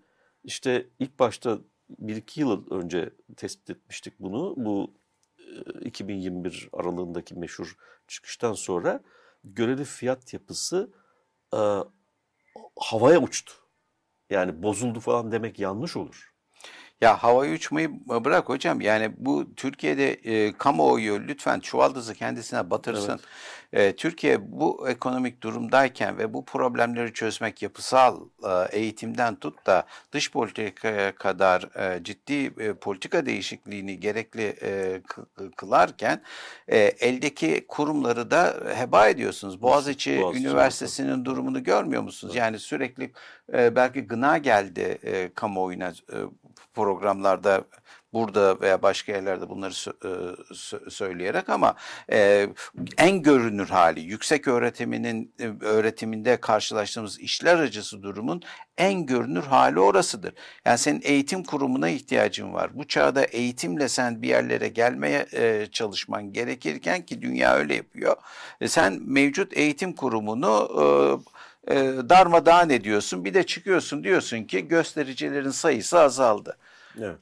[0.45, 1.59] işte ilk başta
[1.89, 4.55] bir iki yıl önce tespit etmiştik bunu.
[4.57, 4.95] Bu
[5.39, 7.77] e, 2021 aralığındaki meşhur
[8.09, 9.01] çıkıştan sonra
[9.45, 10.91] göreli fiyat yapısı
[11.55, 11.61] e,
[12.77, 13.53] havaya uçtu.
[14.31, 16.28] Yani bozuldu falan demek yanlış olur.
[17.01, 18.81] Ya havaya uçmayı bırak hocam.
[18.81, 23.21] Yani bu Türkiye'de e, kamuoyu lütfen çuvaldızı kendisine batırsın.
[23.73, 30.33] E, Türkiye bu ekonomik durumdayken ve bu problemleri çözmek yapısal e, eğitimden tut da dış
[30.33, 36.23] politikaya kadar e, ciddi e, politika değişikliğini gerekli e, kı- kılarken
[36.69, 39.63] e, eldeki kurumları da heba ediyorsunuz.
[39.63, 42.35] Boğaziçi Boğaziçi, Üniversitesi'nin durumunu görmüyor musunuz?
[42.37, 43.13] Yani sürekli
[43.53, 46.17] e, belki gına geldi e, kamuoyuna e,
[46.75, 47.65] programlarda
[48.13, 50.09] burada veya başka yerlerde bunları e,
[50.55, 51.75] sö- söyleyerek ama
[52.13, 52.49] e,
[52.99, 58.43] en görünür hali yüksek öğretiminin e, öğretiminde karşılaştığımız işler acısı durumun
[58.79, 60.35] en görünür hali orasıdır.
[60.65, 62.71] Yani senin eğitim kurumuna ihtiyacın var.
[62.75, 65.27] Bu çağda eğitimle sen bir yerlere gelmeye
[65.73, 68.17] çalışman gerekirken ki dünya öyle yapıyor.
[68.67, 70.69] Sen mevcut eğitim kurumunu
[71.71, 71.75] e,
[72.09, 73.25] darmadağın ediyorsun.
[73.25, 76.57] Bir de çıkıyorsun diyorsun ki göstericilerin sayısı azaldı.
[76.99, 77.19] Evet.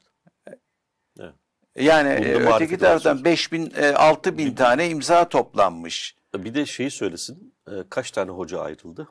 [1.77, 3.25] Yani Bunda e, öteki taraftan olsun.
[3.25, 6.17] 5 bin, e, 6 bin tane imza toplanmış.
[6.35, 7.55] Bir de şeyi söylesin.
[7.69, 9.09] e, Kaç tane hoca ayrıldı?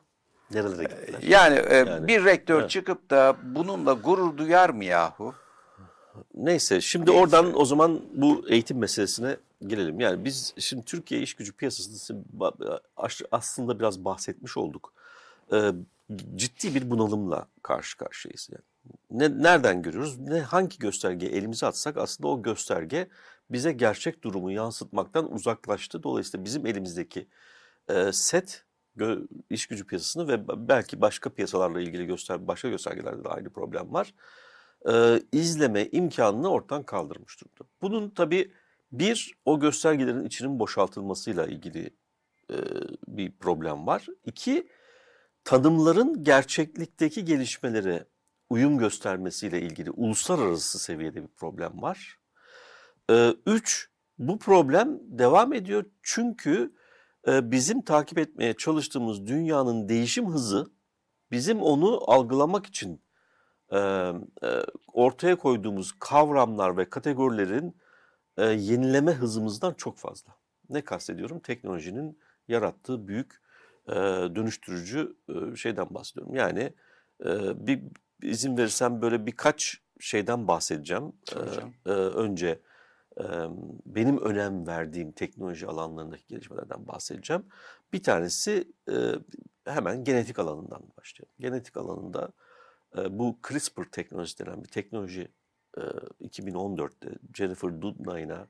[0.52, 1.20] Nerelere gittiler?
[1.22, 2.70] Yani, e, Yani, bir rektör evet.
[2.70, 5.36] çıkıp da bununla gurur duyar mı yahu?
[6.36, 7.22] Neyse şimdi Neyse.
[7.22, 10.00] oradan o zaman bu eğitim meselesine gelelim.
[10.00, 12.16] Yani biz şimdi Türkiye iş gücü piyasası
[13.32, 14.94] aslında biraz bahsetmiş olduk.
[15.54, 15.72] Ee,
[16.36, 18.50] ciddi bir bunalımla karşı karşıyayız.
[18.52, 18.64] Yani.
[19.12, 20.20] Ne, nereden görüyoruz?
[20.20, 23.08] Ne hangi göstergeye elimizi atsak aslında o gösterge
[23.50, 26.04] bize gerçek durumu yansıtmaktan uzaklaştı.
[26.04, 27.28] Dolayısıyla bizim elimizdeki
[27.90, 28.66] e, set
[29.50, 34.14] iş gücü piyasasını ve belki başka piyasalarla ilgili göster başka göstergelerde de aynı problem var
[34.92, 37.72] e, izleme imkanını ortadan kaldırmış durumda.
[37.82, 38.52] Bunun tabii
[38.92, 41.90] bir o göstergelerin içinin boşaltılmasıyla ilgili
[42.52, 42.56] e,
[43.08, 44.06] bir problem var.
[44.26, 44.68] İki
[45.46, 48.06] tanımların gerçeklikteki gelişmelere
[48.50, 52.20] uyum göstermesiyle ilgili uluslararası seviyede bir problem var.
[53.10, 56.74] E, üç bu problem devam ediyor çünkü
[57.28, 60.72] e, bizim takip etmeye çalıştığımız dünyanın değişim hızı
[61.32, 63.02] bizim onu algılamak için
[63.70, 64.14] e, e,
[64.88, 67.78] ortaya koyduğumuz kavramlar ve kategorilerin
[68.38, 70.36] e, yenileme hızımızdan çok fazla.
[70.70, 71.40] Ne kastediyorum?
[71.40, 73.45] Teknolojinin yarattığı büyük
[73.90, 73.94] e,
[74.36, 76.36] dönüştürücü e, şeyden bahsediyorum.
[76.36, 76.74] Yani
[77.26, 77.82] e, bir
[78.24, 81.14] izin verirsem böyle birkaç şeyden bahsedeceğim.
[81.36, 81.40] E,
[81.90, 82.62] e, önce
[83.20, 83.24] e,
[83.86, 87.46] benim önem verdiğim teknoloji alanlarındaki gelişmelerden bahsedeceğim.
[87.94, 88.94] Bir tanesi e,
[89.66, 91.34] hemen genetik alanından başlayalım.
[91.40, 92.32] Genetik alanında
[92.98, 95.32] e, bu CRISPR teknolojisi denen bir teknoloji
[95.78, 95.82] e,
[96.28, 98.48] 2014'te Jennifer Doudna'yla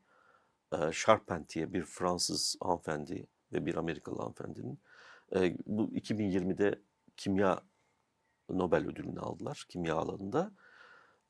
[0.74, 4.80] e, Charpentier bir Fransız hanımefendi ve bir Amerikalı hanımefendinin
[5.36, 6.82] e, bu 2020'de
[7.18, 7.62] kimya
[8.50, 10.52] Nobel ödülünü aldılar kimya alanında.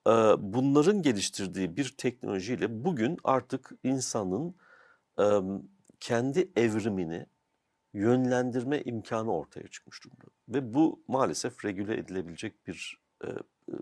[0.08, 4.56] E, bunların geliştirdiği bir teknolojiyle bugün artık insanın
[5.20, 5.26] e,
[6.00, 7.26] kendi evrimini
[7.94, 10.26] yönlendirme imkanı ortaya çıkmış durumda.
[10.50, 13.74] Ve bu maalesef regüle edilebilecek bir e, e,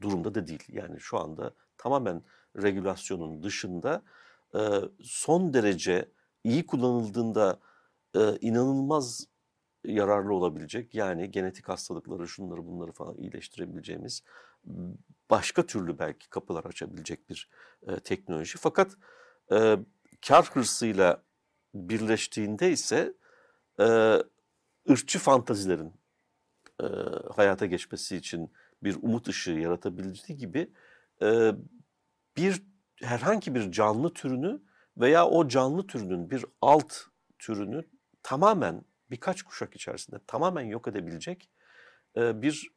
[0.00, 0.64] durumda da değil.
[0.68, 2.22] Yani şu anda tamamen
[2.56, 4.02] regülasyonun dışında
[4.54, 4.60] e,
[5.02, 6.08] son derece
[6.44, 7.60] iyi kullanıldığında
[8.16, 9.26] e, inanılmaz
[9.84, 14.22] yararlı olabilecek yani genetik hastalıkları şunları bunları falan iyileştirebileceğimiz
[15.30, 17.48] başka türlü belki kapılar açabilecek bir
[17.86, 18.58] e, teknoloji.
[18.58, 18.96] Fakat
[19.52, 19.78] e,
[20.26, 21.22] kar hırsıyla
[21.74, 23.14] birleştiğinde ise
[23.80, 24.18] e,
[24.90, 25.92] ırkçı fantazilerin
[26.82, 26.86] e,
[27.34, 30.72] hayata geçmesi için bir umut ışığı yaratabildiği gibi
[31.22, 31.52] e,
[32.36, 32.62] bir
[33.02, 34.62] herhangi bir canlı türünü
[34.96, 36.94] veya o canlı türünün bir alt
[37.38, 37.84] türünü
[38.22, 41.50] tamamen birkaç kuşak içerisinde tamamen yok edebilecek
[42.16, 42.70] e, bir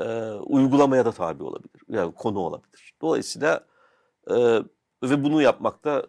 [0.00, 1.82] e, uygulamaya da tabi olabilir.
[1.88, 2.94] Yani konu olabilir.
[3.00, 3.66] Dolayısıyla
[4.30, 4.34] e,
[5.02, 6.06] ve bunu yapmakta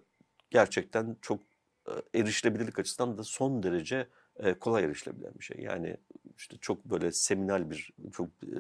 [0.50, 1.42] gerçekten çok
[1.88, 4.08] e, erişilebilirlik açısından da son derece
[4.40, 5.58] e, kolay erişilebilen bir şey.
[5.60, 5.98] Yani
[6.38, 8.56] işte çok böyle seminal bir, çok e,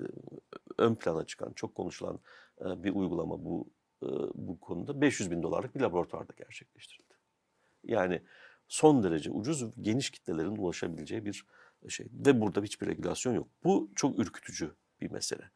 [0.78, 2.19] ön plana çıkan, çok konuşulan
[2.62, 3.67] e, bir uygulama bu
[4.04, 7.13] e, bu konuda 500 bin dolarlık bir laboratuvarda gerçekleştirildi.
[7.84, 8.21] Yani
[8.69, 11.45] son derece ucuz, geniş kitlelerin ulaşabileceği bir
[11.88, 12.08] şey.
[12.12, 13.47] Ve burada hiçbir regülasyon yok.
[13.63, 15.51] Bu çok ürkütücü bir mesele.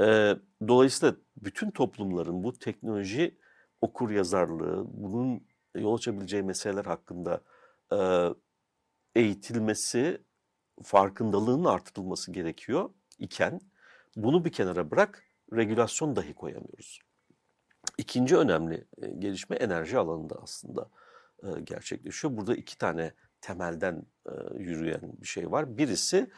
[0.00, 0.36] E,
[0.68, 3.38] dolayısıyla bütün toplumların bu teknoloji
[3.80, 7.40] okur yazarlığı, bunun yol açabileceği meseleler hakkında
[7.92, 7.98] e,
[9.20, 10.22] eğitilmesi,
[10.82, 13.60] farkındalığının artırılması gerekiyor iken
[14.16, 17.00] bunu bir kenara bırak, regülasyon dahi koyamıyoruz.
[17.98, 20.90] İkinci önemli e, gelişme enerji alanında aslında
[21.42, 22.36] e, gerçekleşiyor.
[22.36, 25.78] Burada iki tane temelden e, yürüyen bir şey var.
[25.78, 26.30] Birisi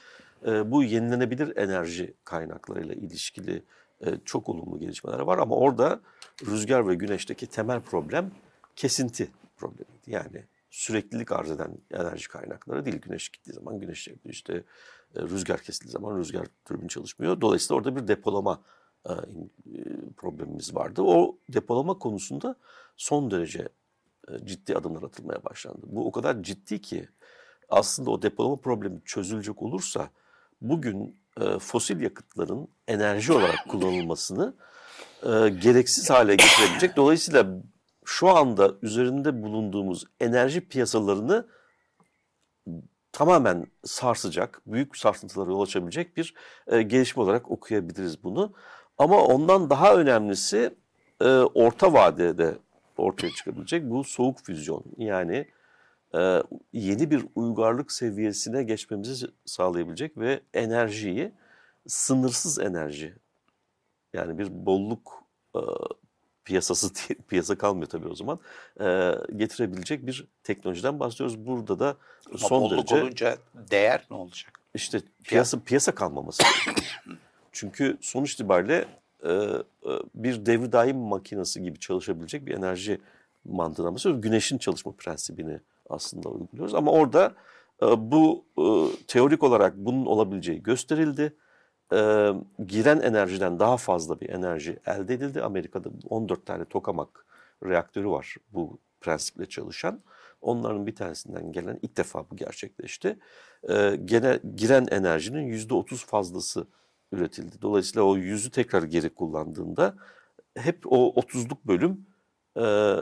[0.64, 3.64] bu yenilenebilir enerji kaynaklarıyla ilişkili
[4.24, 6.00] çok olumlu gelişmeler var ama orada
[6.46, 8.30] rüzgar ve güneşteki temel problem
[8.76, 10.10] kesinti problemiydi.
[10.10, 13.00] Yani süreklilik arz eden enerji kaynakları değil.
[13.00, 14.32] Güneş gittiği zaman güneş yapıyor.
[14.34, 14.64] İşte
[15.16, 17.40] rüzgar kesildiği zaman rüzgar türbin çalışmıyor.
[17.40, 18.62] Dolayısıyla orada bir depolama
[19.06, 19.14] e,
[20.16, 21.02] problemimiz vardı.
[21.02, 22.56] O depolama konusunda
[22.96, 23.68] son derece e,
[24.44, 25.80] ciddi adımlar atılmaya başlandı.
[25.82, 27.08] Bu o kadar ciddi ki
[27.68, 30.10] aslında o depolama problemi çözülecek olursa
[30.60, 34.54] bugün e, fosil yakıtların enerji olarak kullanılmasını
[35.62, 36.96] gereksiz hale getirebilecek.
[36.96, 37.46] Dolayısıyla
[38.04, 41.46] şu anda üzerinde bulunduğumuz enerji piyasalarını
[43.12, 46.34] tamamen sarsacak, büyük sarsıntılara yol açabilecek bir
[46.66, 48.52] e, gelişme olarak okuyabiliriz bunu.
[48.98, 50.74] Ama ondan daha önemlisi
[51.20, 52.58] e, orta vadede
[52.98, 54.84] ortaya çıkabilecek bu soğuk füzyon.
[54.96, 55.46] Yani
[56.14, 61.32] e, yeni bir uygarlık seviyesine geçmemizi sağlayabilecek ve enerjiyi
[61.86, 63.14] sınırsız enerji
[64.12, 65.24] yani bir bolluk
[65.56, 65.60] e,
[66.44, 66.92] piyasası
[67.28, 68.40] piyasa kalmıyor tabii o zaman
[68.80, 71.46] e, getirebilecek bir teknolojiden bahsediyoruz.
[71.46, 71.96] Burada da
[72.28, 74.58] Ama son bolluk derece olunca değer ne olacak?
[74.74, 76.42] işte piyasa piyasa kalmaması.
[77.52, 78.84] Çünkü sonuç itibariyle
[80.14, 83.00] bir devri daim makinesi gibi çalışabilecek bir enerji
[83.44, 84.20] mantığına.
[84.20, 86.74] Güneşin çalışma prensibini aslında uyguluyoruz.
[86.74, 87.34] Ama orada
[87.82, 88.64] e, bu e,
[89.06, 91.36] teorik olarak bunun olabileceği gösterildi.
[91.92, 92.30] E,
[92.66, 95.42] giren enerjiden daha fazla bir enerji elde edildi.
[95.42, 97.26] Amerika'da 14 tane tokamak
[97.64, 100.00] reaktörü var bu prensiple çalışan.
[100.40, 103.18] Onların bir tanesinden gelen ilk defa bu gerçekleşti.
[103.68, 106.66] E, gene giren enerjinin yüzde otuz fazlası
[107.12, 107.62] üretildi.
[107.62, 109.96] Dolayısıyla o yüzü tekrar geri kullandığında
[110.56, 112.06] hep o otuzluk bölüm
[112.56, 112.94] e,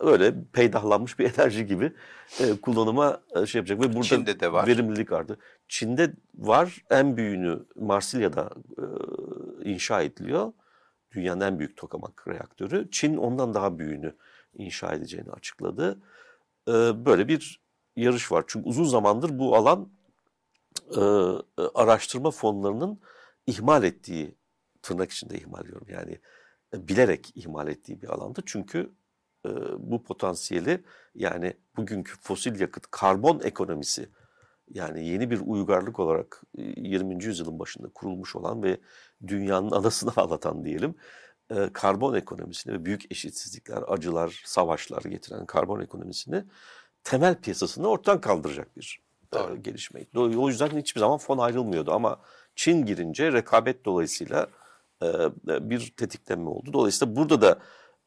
[0.00, 1.92] öyle peydahlanmış bir enerji gibi
[2.40, 3.80] e, kullanıma e, şey yapacak.
[3.80, 4.66] Ve burada Çin'de de var.
[4.66, 5.38] verimlilik arttı.
[5.68, 6.84] Çin'de var.
[6.90, 8.84] En büyüğünü Marsilya'da e,
[9.70, 10.52] inşa ediliyor.
[11.12, 12.88] Dünyanın en büyük tokamak reaktörü.
[12.90, 14.14] Çin ondan daha büyüğünü
[14.54, 15.98] inşa edeceğini açıkladı.
[16.68, 16.72] E,
[17.06, 17.60] böyle bir
[17.96, 18.44] yarış var.
[18.46, 19.88] Çünkü uzun zamandır bu alan
[20.96, 21.00] e,
[21.74, 23.00] araştırma fonlarının
[23.46, 24.34] ihmal ettiği,
[24.82, 26.18] tırnak içinde ihmal ediyorum yani
[26.74, 28.40] bilerek ihmal ettiği bir alandı.
[28.46, 28.92] Çünkü
[29.46, 34.08] e, bu potansiyeli yani bugünkü fosil yakıt karbon ekonomisi
[34.68, 37.24] yani yeni bir uygarlık olarak 20.
[37.24, 38.80] yüzyılın başında kurulmuş olan ve
[39.26, 40.94] dünyanın anasını ağlatan diyelim
[41.50, 46.44] e, karbon ekonomisini ve büyük eşitsizlikler, acılar, savaşlar getiren karbon ekonomisini
[47.04, 49.00] temel piyasasını ortadan kaldıracak bir
[49.32, 50.18] e, gelişmeydi.
[50.18, 52.20] O yüzden hiçbir zaman fon ayrılmıyordu ama
[52.56, 54.46] Çin girince rekabet dolayısıyla
[55.02, 55.08] e,
[55.46, 56.72] bir tetiklenme oldu.
[56.72, 57.58] Dolayısıyla burada da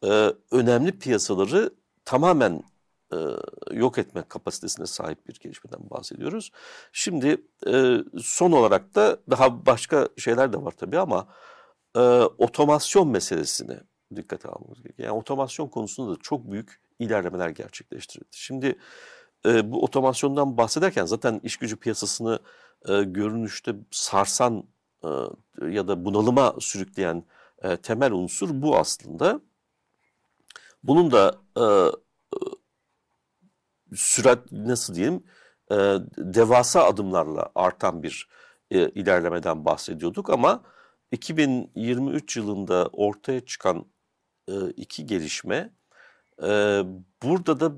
[0.03, 1.69] e, önemli piyasaları
[2.05, 2.63] tamamen
[3.13, 3.17] e,
[3.71, 6.51] yok etme kapasitesine sahip bir gelişmeden bahsediyoruz.
[6.93, 11.27] Şimdi e, son olarak da daha başka şeyler de var tabii ama
[11.95, 11.99] e,
[12.37, 13.79] otomasyon meselesine
[14.15, 15.07] dikkate almamız gerekiyor.
[15.07, 18.29] Yani otomasyon konusunda da çok büyük ilerlemeler gerçekleştirildi.
[18.31, 18.75] Şimdi
[19.45, 22.39] e, bu otomasyondan bahsederken zaten iş gücü piyasasını
[22.87, 24.63] e, görünüşte sarsan
[25.03, 25.07] e,
[25.69, 27.23] ya da bunalıma sürükleyen
[27.63, 29.41] e, temel unsur bu aslında.
[30.83, 31.65] Bunun da e,
[33.95, 35.23] sürat nasıl diyeyim
[35.71, 35.75] e,
[36.17, 38.29] devasa adımlarla artan bir
[38.71, 40.63] e, ilerlemeden bahsediyorduk ama
[41.11, 43.85] 2023 yılında ortaya çıkan
[44.47, 45.73] e, iki gelişme
[46.43, 46.81] e,
[47.23, 47.71] burada da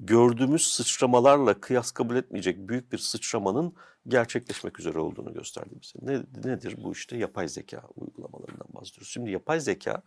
[0.00, 3.74] gördüğümüz sıçramalarla kıyas kabul etmeyecek büyük bir sıçramanın
[4.08, 5.98] gerçekleşmek üzere olduğunu gösterdi bize.
[6.02, 7.16] Ne, nedir bu işte?
[7.16, 9.08] Yapay zeka uygulamalarından bahsediyoruz.
[9.08, 10.02] Şimdi yapay zeka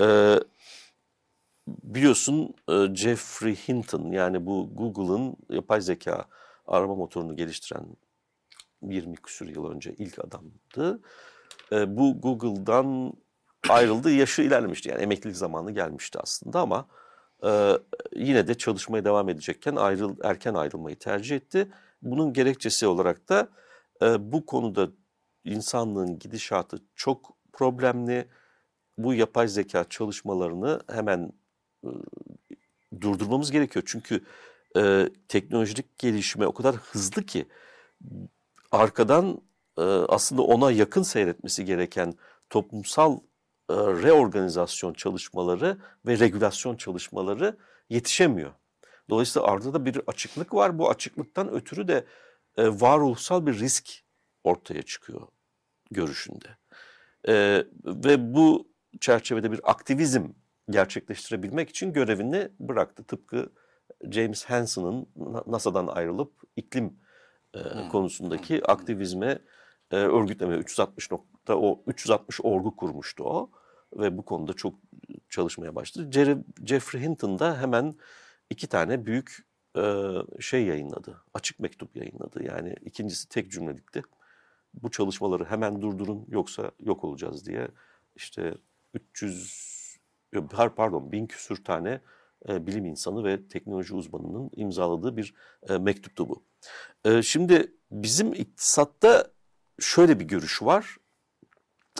[0.00, 0.36] e,
[1.68, 6.24] biliyorsun e, Jeffrey Hinton yani bu Google'ın yapay zeka
[6.66, 7.86] arama motorunu geliştiren
[8.82, 11.00] 20 küsur yıl önce ilk adamdı.
[11.72, 13.12] E, bu Google'dan
[13.68, 14.88] ayrıldı, yaşı ilerlemişti.
[14.88, 16.86] Yani emeklilik zamanı gelmişti aslında ama
[17.44, 17.78] e,
[18.16, 21.68] yine de çalışmaya devam edecekken ayrıl, erken ayrılmayı tercih etti.
[22.02, 23.48] Bunun gerekçesi olarak da
[24.02, 24.88] e, bu konuda
[25.44, 28.28] insanlığın gidişatı çok problemli.
[28.98, 31.32] Bu yapay zeka çalışmalarını hemen
[31.84, 31.88] e,
[33.00, 33.82] durdurmamız gerekiyor.
[33.88, 34.24] Çünkü
[34.76, 37.46] e, teknolojik gelişme o kadar hızlı ki
[38.72, 39.40] arkadan
[40.08, 42.14] aslında ona yakın seyretmesi gereken
[42.50, 43.18] toplumsal
[43.76, 47.56] reorganizasyon çalışmaları ve regülasyon çalışmaları
[47.88, 48.50] yetişemiyor.
[49.10, 50.78] Dolayısıyla ardında bir açıklık var.
[50.78, 52.04] Bu açıklıktan ötürü de
[52.56, 53.90] e, varoluşsal bir risk
[54.44, 55.28] ortaya çıkıyor
[55.90, 56.48] görüşünde.
[57.28, 58.68] E, ve bu
[59.00, 60.24] çerçevede bir aktivizm
[60.70, 63.04] gerçekleştirebilmek için görevini bıraktı.
[63.04, 63.52] Tıpkı
[64.10, 65.08] James Hansen'ın
[65.46, 67.00] NASA'dan ayrılıp iklim
[67.54, 67.88] e, hmm.
[67.88, 69.38] konusundaki aktivizme
[69.90, 73.50] e, örgütleme 360 nokta o 360 orgu kurmuştu o
[73.96, 74.74] ve bu konuda çok
[75.28, 76.10] çalışmaya başladı.
[76.12, 77.94] Jerry, Jeffrey Hinton da hemen
[78.50, 79.82] iki tane büyük e,
[80.40, 81.22] şey yayınladı.
[81.34, 82.42] Açık mektup yayınladı.
[82.44, 84.02] Yani ikincisi tek cümlelikti.
[84.74, 87.68] Bu çalışmaları hemen durdurun yoksa yok olacağız diye
[88.14, 88.54] işte
[88.94, 89.70] 300
[90.52, 92.00] pardon bin küsür tane
[92.48, 95.34] e, bilim insanı ve teknoloji uzmanının imzaladığı bir
[95.68, 96.44] e, mektuptu bu.
[97.22, 99.30] Şimdi bizim iktisatta
[99.80, 100.96] şöyle bir görüş var.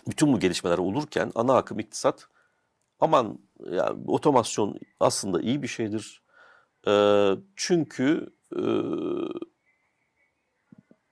[0.08, 2.28] Bütün bu gelişmeler olurken ana akım iktisat
[3.00, 3.38] aman
[3.70, 6.22] ya otomasyon aslında iyi bir şeydir.
[6.86, 6.92] E,
[7.56, 8.62] çünkü e,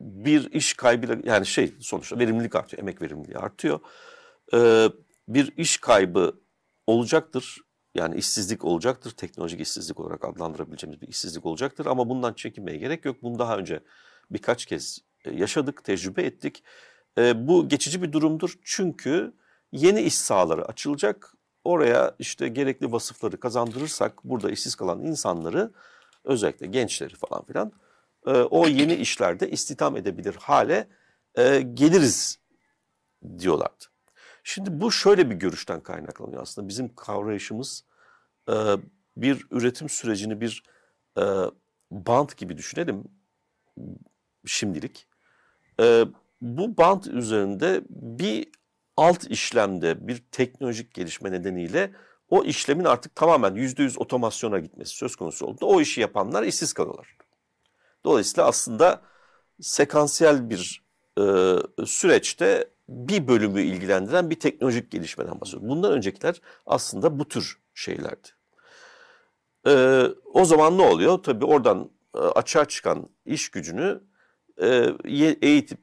[0.01, 3.81] bir iş kaybıyla yani şey sonuçta verimlilik artıyor, emek verimliliği artıyor.
[4.55, 4.89] E,
[5.29, 6.41] bir iş kaybı
[6.87, 7.59] olacaktır.
[7.95, 9.11] Yani işsizlik olacaktır.
[9.11, 11.87] Teknolojik işsizlik olarak adlandırabileceğimiz bir işsizlik olacaktır.
[11.87, 13.23] Ama bundan çekinmeye gerek yok.
[13.23, 13.81] Bunu daha önce
[14.31, 16.63] birkaç kez e, yaşadık, tecrübe ettik.
[17.19, 18.55] E, bu geçici bir durumdur.
[18.63, 19.33] Çünkü
[19.73, 21.35] yeni iş sahaları açılacak.
[21.65, 25.73] Oraya işte gerekli vasıfları kazandırırsak burada işsiz kalan insanları
[26.25, 27.73] özellikle gençleri falan filan
[28.27, 30.89] e, o yeni işlerde istihdam edebilir hale
[31.75, 32.39] geliriz
[33.39, 33.85] diyorlardı.
[34.49, 36.69] Şimdi bu şöyle bir görüşten kaynaklanıyor aslında.
[36.69, 37.85] Bizim kavrayışımız
[38.49, 38.55] e,
[39.17, 40.63] bir üretim sürecini bir
[41.19, 41.23] e,
[41.91, 43.05] bant gibi düşünelim
[44.47, 45.07] şimdilik.
[45.81, 46.05] E,
[46.41, 48.49] bu bant üzerinde bir
[48.97, 51.93] alt işlemde bir teknolojik gelişme nedeniyle
[52.29, 56.73] o işlemin artık tamamen yüzde yüz otomasyona gitmesi söz konusu olduğunda o işi yapanlar işsiz
[56.73, 57.17] kalıyorlar.
[58.05, 59.03] Dolayısıyla aslında
[59.61, 60.83] sekansiyel bir
[61.19, 61.55] e,
[61.87, 65.69] süreçte bir bölümü ilgilendiren bir teknolojik gelişmeden bahsediyoruz.
[65.69, 68.29] Bundan öncekiler aslında bu tür şeylerdi.
[69.67, 71.19] Ee, o zaman ne oluyor?
[71.23, 74.01] Tabii oradan e, açığa çıkan iş gücünü
[74.63, 74.95] e,
[75.43, 75.79] eğitip,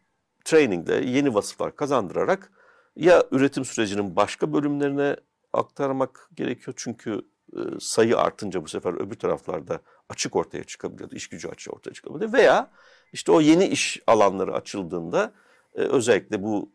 [0.45, 2.51] trainingle yeni vasıflar kazandırarak
[2.95, 5.15] ya üretim sürecinin başka bölümlerine
[5.53, 6.73] aktarmak gerekiyor.
[6.77, 7.21] Çünkü
[7.53, 9.79] e, sayı artınca bu sefer öbür taraflarda
[10.09, 12.33] açık ortaya çıkabiliyordu, iş gücü açığı ortaya çıkabiliyordu.
[12.33, 12.71] Veya
[13.13, 15.33] işte o yeni iş alanları açıldığında
[15.75, 16.71] e, özellikle bu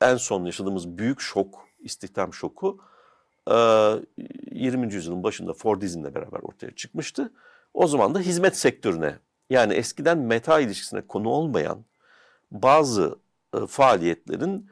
[0.00, 2.80] en son yaşadığımız büyük şok, istihdam şoku
[3.50, 3.54] e,
[4.50, 4.94] 20.
[4.94, 7.32] yüzyılın başında Fordizmle beraber ortaya çıkmıştı.
[7.74, 9.18] O zaman da hizmet sektörüne
[9.50, 11.84] yani eskiden meta ilişkisine konu olmayan
[12.62, 13.18] bazı
[13.54, 14.70] e, faaliyetlerin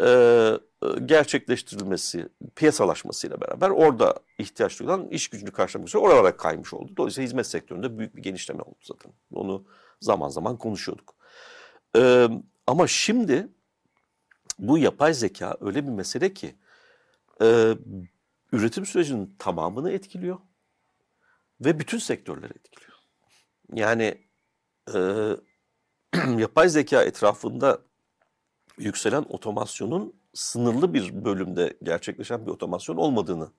[0.00, 6.92] e, e, gerçekleştirilmesi, piyasalaşmasıyla beraber orada ihtiyaç duyulan iş gücünü karşılamak üzere oralara kaymış oldu.
[6.96, 9.12] Dolayısıyla hizmet sektöründe büyük bir genişleme oldu zaten.
[9.32, 9.64] Onu
[10.00, 11.14] zaman zaman konuşuyorduk.
[11.96, 12.28] E,
[12.66, 13.48] ama şimdi
[14.58, 16.56] bu yapay zeka öyle bir mesele ki
[17.42, 17.74] e,
[18.52, 20.38] üretim sürecinin tamamını etkiliyor
[21.60, 22.98] ve bütün sektörleri etkiliyor.
[23.72, 24.24] Yani
[24.94, 24.98] e,
[26.38, 27.78] yapay zeka etrafında
[28.78, 33.50] yükselen otomasyonun sınırlı bir bölümde gerçekleşen bir otomasyon olmadığını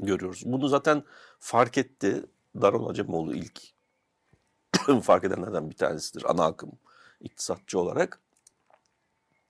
[0.00, 0.42] görüyoruz.
[0.46, 1.04] Bunu zaten
[1.38, 2.26] fark etti
[2.60, 3.60] Daron Acemoğlu ilk
[5.02, 6.72] fark edenlerden bir tanesidir ana akım
[7.20, 8.20] iktisatçı olarak.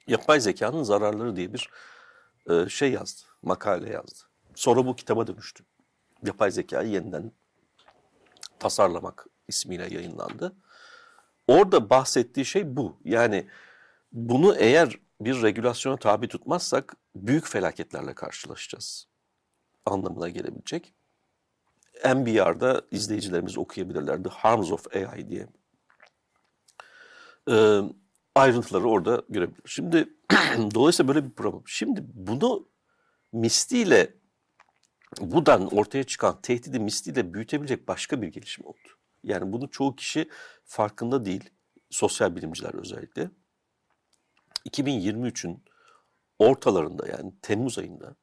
[0.06, 1.70] Yapay zekanın zararları diye bir
[2.50, 4.20] e, şey yazdı, makale yazdı.
[4.54, 5.64] Sonra bu kitaba dönüştü.
[6.26, 7.32] Yapay zekayı yeniden
[8.58, 10.56] tasarlamak ismiyle yayınlandı.
[11.48, 13.00] Orada bahsettiği şey bu.
[13.04, 13.46] Yani
[14.12, 19.06] bunu eğer bir regülasyona tabi tutmazsak büyük felaketlerle karşılaşacağız
[19.86, 20.94] anlamına gelebilecek.
[22.04, 24.22] NBR'da izleyicilerimiz okuyabilirler.
[24.22, 25.46] The Harms of AI diye.
[27.50, 27.80] Ee,
[28.34, 29.60] ayrıntıları orada görebilir.
[29.66, 30.08] Şimdi
[30.74, 31.62] dolayısıyla böyle bir problem.
[31.66, 32.68] Şimdi bunu
[33.32, 34.14] misliyle
[35.20, 38.88] buradan ortaya çıkan tehdidi misliyle büyütebilecek başka bir gelişme oldu.
[39.24, 40.28] Yani bunu çoğu kişi
[40.64, 41.50] farkında değil.
[41.90, 43.30] Sosyal bilimciler özellikle.
[44.68, 45.64] 2023'ün
[46.38, 48.14] ortalarında yani Temmuz ayında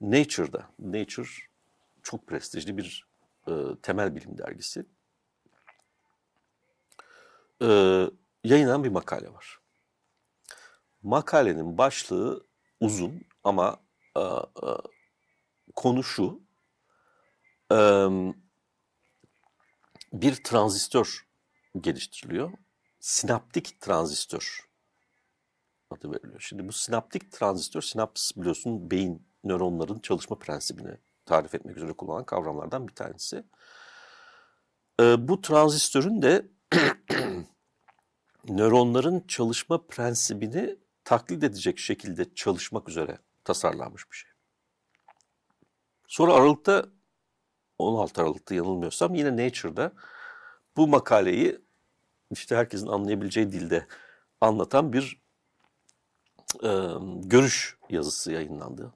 [0.00, 1.28] Nature'da, Nature
[2.02, 3.06] çok prestijli bir
[3.48, 3.52] e,
[3.82, 4.86] temel bilim dergisi.
[7.62, 7.66] E,
[8.44, 9.58] yayınlanan bir makale var.
[11.02, 12.46] Makalenin başlığı
[12.80, 13.80] uzun ama
[14.16, 14.70] e, e,
[15.76, 16.42] konu şu.
[17.72, 17.76] E,
[20.12, 21.26] bir transistör
[21.80, 22.52] geliştiriliyor.
[23.00, 24.68] Sinaptik transistör
[25.90, 26.40] adı veriliyor.
[26.40, 30.96] Şimdi bu sinaptik transistör, sinaps biliyorsun beyin nöronların çalışma prensibini
[31.26, 33.44] tarif etmek üzere kullanılan kavramlardan bir tanesi.
[35.00, 36.46] Ee, bu transistörün de
[38.48, 44.30] nöronların çalışma prensibini taklit edecek şekilde çalışmak üzere tasarlanmış bir şey.
[46.06, 46.86] Sonra Aralık'ta
[47.80, 49.92] 16 Aralık'ta yanılmıyorsam yine Nature'da
[50.76, 51.58] bu makaleyi
[52.30, 53.86] işte herkesin anlayabileceği dilde
[54.40, 55.20] anlatan bir
[56.64, 56.70] e,
[57.24, 58.94] görüş yazısı yayınlandı.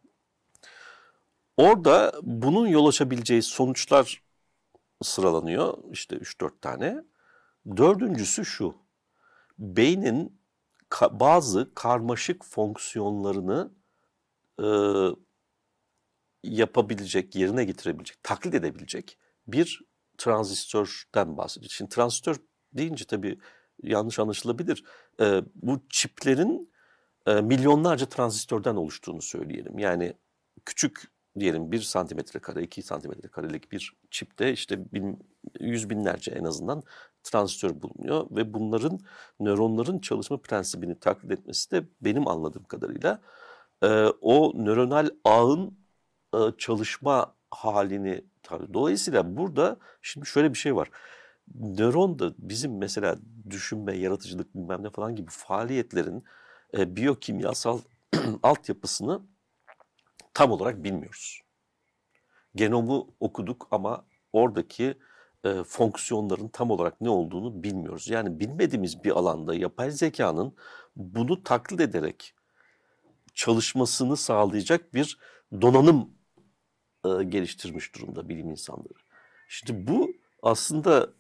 [1.57, 4.23] Orada bunun yol açabileceği sonuçlar
[5.03, 5.79] sıralanıyor.
[5.93, 7.05] İşte 3-4 tane.
[7.77, 8.75] Dördüncüsü şu.
[9.59, 10.41] Beynin
[10.91, 13.71] ka- bazı karmaşık fonksiyonlarını
[14.61, 14.67] e,
[16.45, 19.83] yapabilecek, yerine getirebilecek, taklit edebilecek bir
[20.19, 21.71] transistörden bahsediyor.
[21.71, 22.37] Şimdi transistör
[22.73, 23.39] deyince tabii
[23.83, 24.85] yanlış anlaşılabilir.
[25.21, 26.73] E, bu çiplerin
[27.27, 29.79] e, milyonlarca transistörden oluştuğunu söyleyelim.
[29.79, 30.15] Yani
[30.65, 31.03] küçük
[31.39, 35.19] diyelim 1 santimetre kare, 2 santimetre karelik bir çipte işte bin,
[35.61, 36.83] yüz binlerce en azından
[37.23, 39.01] transistör bulunuyor ve bunların
[39.41, 43.21] nöronların çalışma prensibini taklit etmesi de benim anladığım kadarıyla
[43.83, 43.87] e,
[44.21, 45.84] o nöronal ağın
[46.59, 48.75] çalışma halini tabii.
[48.75, 50.91] Dolayısıyla burada şimdi şöyle bir şey var.
[51.55, 53.17] Nöron da bizim mesela
[53.51, 56.25] düşünme, yaratıcılık bilmem ne falan gibi faaliyetlerin
[56.79, 57.81] e, biyokimyasal
[58.43, 59.23] altyapısını
[60.35, 61.41] tam olarak bilmiyoruz.
[62.55, 64.99] Genomu okuduk ama oradaki
[65.45, 68.09] e, fonksiyonların tam olarak ne olduğunu bilmiyoruz.
[68.09, 70.57] Yani bilmediğimiz bir alanda yapay zekanın
[70.97, 72.35] bunu taklit ederek
[73.35, 75.19] çalışmasını sağlayacak bir
[75.61, 76.14] donanım
[77.05, 78.95] e, geliştirmiş durumda bilim insanları.
[79.49, 81.11] Şimdi bu aslında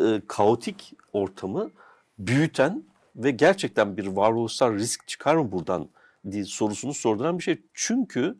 [0.00, 1.70] e, kaotik ortamı
[2.18, 2.84] büyüten
[3.16, 5.88] ve gerçekten bir varoluşsal risk çıkar mı buradan
[6.30, 7.62] diye sorusunu sorduran bir şey.
[7.74, 8.36] Çünkü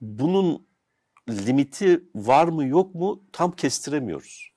[0.00, 0.66] bunun
[1.28, 4.52] limiti var mı yok mu tam kestiremiyoruz.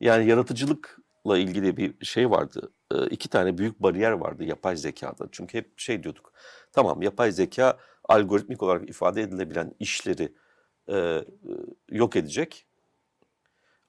[0.00, 2.72] Yani yaratıcılıkla ilgili bir şey vardı.
[2.94, 5.28] E, iki tane büyük bariyer vardı yapay zekada.
[5.32, 6.32] Çünkü hep şey diyorduk.
[6.72, 7.78] Tamam yapay zeka
[8.08, 10.32] algoritmik olarak ifade edilebilen işleri
[10.88, 11.24] e,
[11.90, 12.66] yok edecek.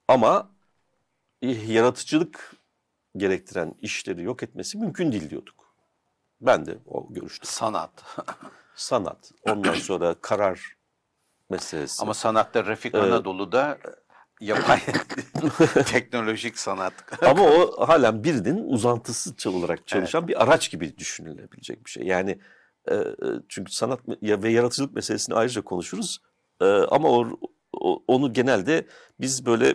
[0.08, 0.50] Ama
[1.42, 2.52] yaratıcılık
[3.16, 5.74] gerektiren işleri yok etmesi mümkün değil diyorduk.
[6.40, 7.46] Ben de o görüşte.
[7.46, 7.90] Sanat.
[8.74, 9.32] Sanat.
[9.42, 10.76] Ondan sonra karar
[11.50, 12.02] meselesi.
[12.02, 13.04] Ama sanatta Refik evet.
[13.04, 13.78] Anadolu'da
[14.40, 14.80] yapay
[15.86, 16.92] teknolojik sanat.
[17.22, 20.28] Ama o halen birinin uzantısı olarak çalışan evet.
[20.28, 22.02] bir araç gibi düşünülebilecek bir şey.
[22.02, 22.57] Yani E, e,
[23.48, 26.18] çünkü sanat ve yaratıcılık meselesini ayrıca konuşuruz.
[26.60, 27.08] E, ama
[28.08, 28.86] onu genelde
[29.20, 29.74] biz böyle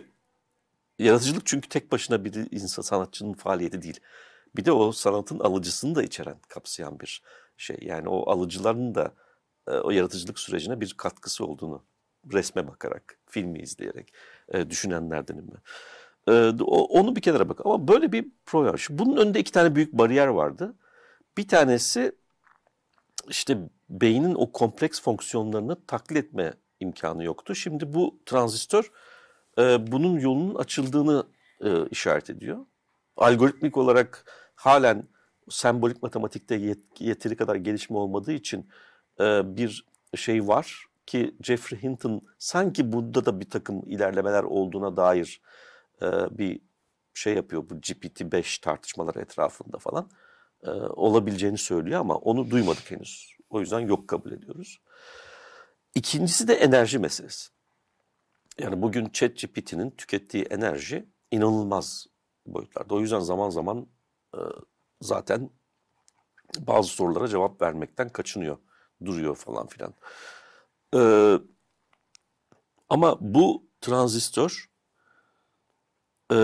[1.00, 4.00] yaratıcılık çünkü tek başına bir insan sanatçının faaliyeti değil.
[4.56, 7.24] Bir de o sanatın alıcısını da içeren, kapsayan bir
[7.58, 7.78] şey.
[7.82, 9.14] Yani o alıcıların da
[9.68, 11.84] e, o yaratıcılık sürecine bir katkısı olduğunu
[12.34, 14.14] resme bakarak, filmi izleyerek
[14.50, 15.62] e, düşünenlerdenim ben.
[16.34, 17.66] E, onu bir kenara bak.
[17.66, 18.76] Ama böyle bir program.
[18.90, 20.76] Bunun önünde iki tane büyük bariyer vardı.
[21.38, 22.16] Bir tanesi
[23.30, 23.58] işte
[23.90, 27.56] beynin o kompleks fonksiyonlarını taklit etme imkanı yoktu.
[27.56, 28.92] Şimdi bu transistör
[29.58, 31.28] e, bunun yolunun açıldığını
[31.62, 32.66] e, işaret ediyor.
[33.18, 35.08] Algoritmik olarak halen
[35.50, 38.70] sembolik matematikte yet, yeteri kadar gelişme olmadığı için
[39.20, 45.42] e, bir şey var ki Jeffrey Hinton sanki burada da bir takım ilerlemeler olduğuna dair
[46.02, 46.08] e,
[46.38, 46.62] bir
[47.14, 50.10] şey yapıyor bu GPT-5 tartışmaları etrafında falan
[50.64, 53.38] e, olabileceğini söylüyor ama onu duymadık henüz.
[53.50, 54.82] O yüzden yok kabul ediyoruz.
[55.96, 57.50] İkincisi de enerji meselesi.
[58.60, 62.08] Yani bugün ChatGPT'nin tükettiği enerji inanılmaz
[62.46, 62.96] boyutlarda.
[62.96, 63.88] O yüzden zaman zaman
[64.36, 64.40] e,
[65.02, 65.50] zaten
[66.60, 68.58] bazı sorulara cevap vermekten kaçınıyor,
[69.06, 69.94] duruyor falan filan.
[70.96, 71.40] Ee,
[72.90, 74.70] ama bu transistör
[76.32, 76.38] e,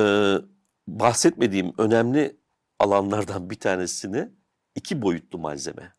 [0.88, 2.39] bahsetmediğim önemli
[2.80, 4.30] alanlardan bir tanesini
[4.76, 5.94] iki boyutlu malzeme.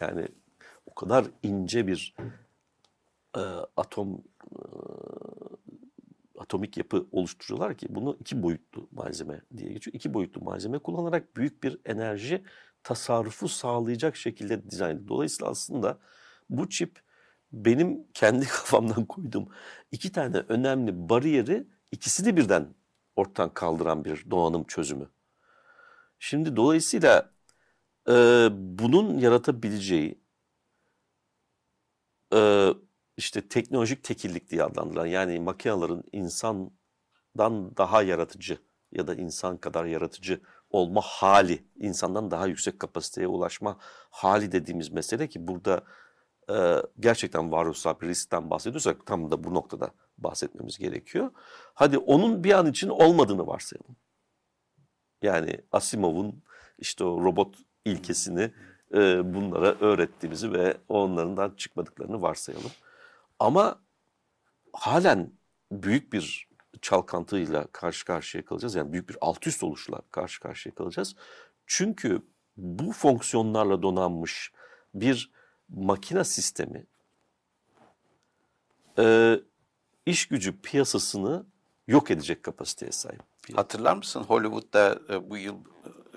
[0.00, 0.28] Yani
[0.86, 2.14] o kadar ince bir
[3.36, 3.40] e,
[3.76, 4.60] atom e,
[6.38, 9.94] atomik yapı oluşturuyorlar ki bunu iki boyutlu malzeme diye geçiyor.
[9.94, 12.44] İki boyutlu malzeme kullanarak büyük bir enerji
[12.82, 15.08] tasarrufu sağlayacak şekilde dizayn.
[15.08, 15.98] Dolayısıyla aslında
[16.50, 17.02] bu çip
[17.52, 19.48] benim kendi kafamdan koyduğum
[19.92, 22.74] iki tane önemli bariyeri ikisini birden
[23.16, 25.08] ortadan kaldıran bir donanım çözümü.
[26.18, 27.30] Şimdi dolayısıyla
[28.08, 28.12] e,
[28.52, 30.20] bunun yaratabileceği
[32.34, 32.70] e,
[33.16, 38.58] işte teknolojik tekillik diye adlandırılan yani makinelerin insandan daha yaratıcı
[38.92, 40.40] ya da insan kadar yaratıcı
[40.70, 43.78] olma hali, insandan daha yüksek kapasiteye ulaşma
[44.10, 45.82] hali dediğimiz mesele ki burada
[46.50, 51.30] e, gerçekten varoluşsal bir riskten bahsediyorsak tam da bu noktada bahsetmemiz gerekiyor.
[51.74, 53.96] Hadi onun bir an için olmadığını varsayalım.
[55.22, 56.42] Yani Asimov'un
[56.78, 58.52] işte o robot ilkesini
[58.94, 62.70] e, bunlara öğrettiğimizi ve onlarından çıkmadıklarını varsayalım.
[63.38, 63.80] Ama
[64.72, 65.32] halen
[65.72, 66.48] büyük bir
[66.82, 68.74] çalkantıyla karşı karşıya kalacağız.
[68.74, 71.16] Yani büyük bir alt üst oluşla karşı karşıya kalacağız.
[71.66, 72.22] Çünkü
[72.56, 74.52] bu fonksiyonlarla donanmış
[74.94, 75.30] bir
[75.68, 76.86] makine sistemi
[78.98, 79.36] e,
[80.06, 81.46] iş gücü piyasasını
[81.88, 83.22] yok edecek kapasiteye sahip.
[83.54, 85.54] Hatırlar mısın Hollywood'da e, bu yıl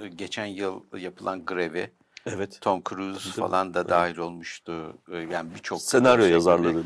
[0.02, 1.92] e, geçen yıl yapılan grevi
[2.26, 2.58] Evet.
[2.62, 4.98] Tom Cruise falan da dahil olmuştu.
[5.12, 6.84] E, Yani birçok Senaryo yazarları.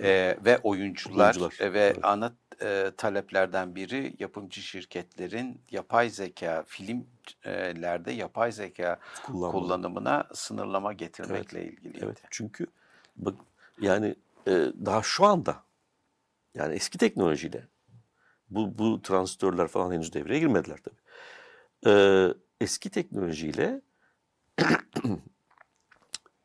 [0.00, 1.98] e, ve oyuncular, Oyuncular, e, ve evet.
[2.04, 2.32] ana
[2.62, 9.52] e, taleplerden biri yapımcı şirketlerin yapay zeka filmlerde yapay zeka Kullanma.
[9.52, 12.00] kullanımına sınırlama getirmekle ilgiliydi.
[12.02, 12.18] Evet.
[12.30, 12.66] Çünkü
[13.16, 13.34] bak
[13.80, 14.14] yani
[14.46, 14.50] e,
[14.86, 15.56] daha şu anda
[16.54, 17.68] yani eski teknolojiyle
[18.50, 21.00] bu bu transistörler falan henüz devreye girmediler tabii.
[21.86, 23.82] E, eski teknolojiyle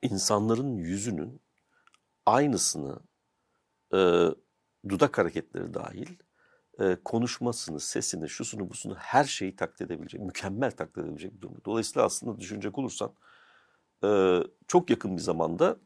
[0.01, 1.41] insanların yüzünün
[2.25, 2.99] aynısını
[3.93, 3.99] e,
[4.89, 6.17] dudak hareketleri dahil
[6.79, 11.59] e, konuşmasını, sesini, şusunu, busunu her şeyi taklit edebilecek, mükemmel taklit edebilecek bir durumda.
[11.65, 13.13] Dolayısıyla aslında düşünecek olursan
[14.03, 15.77] e, çok yakın bir zamanda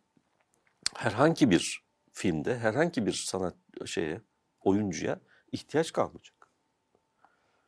[0.96, 1.83] herhangi bir
[2.14, 3.56] filmde, herhangi bir sanat
[3.86, 4.22] şeye,
[4.62, 5.20] oyuncuya
[5.52, 6.34] ihtiyaç kalmayacak.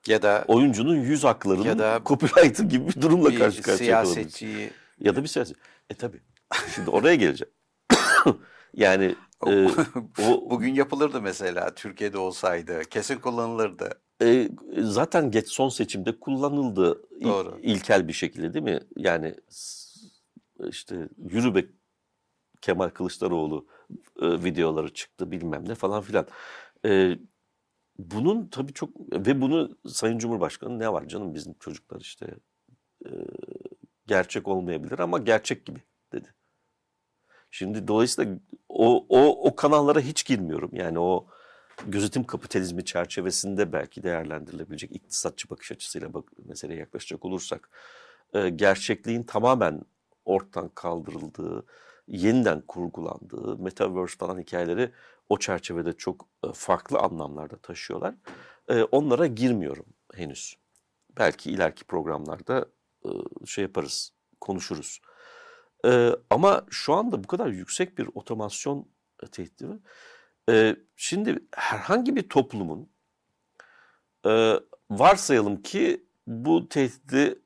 [0.07, 4.69] Ya da Oyuncunun yüz haklarının Ya da copyright'ı gibi bir durumla bir karşı karşıya siyasetçiyi
[4.99, 5.57] Ya da bir siyaset.
[5.89, 6.21] E tabi.
[6.75, 7.53] Şimdi oraya geleceğim.
[8.73, 9.15] yani
[9.47, 9.67] e,
[10.27, 14.01] o bugün yapılırdı mesela Türkiye'de olsaydı kesin kullanılırdı.
[14.21, 17.59] e, zaten geç son seçimde kullanıldı il- Doğru.
[17.61, 18.79] ilkel bir şekilde değil mi?
[18.95, 19.35] Yani
[20.69, 21.65] işte yürü be
[22.61, 23.67] Kemal Kılıçdaroğlu
[24.21, 26.27] e, videoları çıktı bilmem ne falan filan.
[26.85, 27.19] E,
[27.99, 32.35] bunun tabii çok ve bunu Sayın Cumhurbaşkanı ne var canım bizim çocuklar işte
[33.05, 33.09] e,
[34.07, 35.79] gerçek olmayabilir ama gerçek gibi
[36.13, 36.33] dedi.
[37.51, 40.69] Şimdi dolayısıyla o, o, o kanallara hiç girmiyorum.
[40.73, 41.27] Yani o
[41.87, 47.69] gözetim kapitalizmi çerçevesinde belki değerlendirilebilecek iktisatçı bakış açısıyla bak, meseleye yaklaşacak olursak
[48.33, 49.81] e, gerçekliğin tamamen
[50.25, 51.65] ortadan kaldırıldığı,
[52.07, 54.91] yeniden kurgulandığı, metaverse falan hikayeleri
[55.29, 58.15] o çerçevede çok e, farklı anlamlarda taşıyorlar.
[58.69, 60.57] E, onlara girmiyorum henüz.
[61.17, 62.65] Belki ileriki programlarda
[63.05, 63.09] e,
[63.45, 65.01] şey yaparız, konuşuruz.
[66.29, 68.87] Ama şu anda bu kadar yüksek bir otomasyon
[69.31, 69.79] tehdidi
[70.95, 72.89] şimdi herhangi bir toplumun
[74.89, 77.39] varsayalım ki bu tehdidi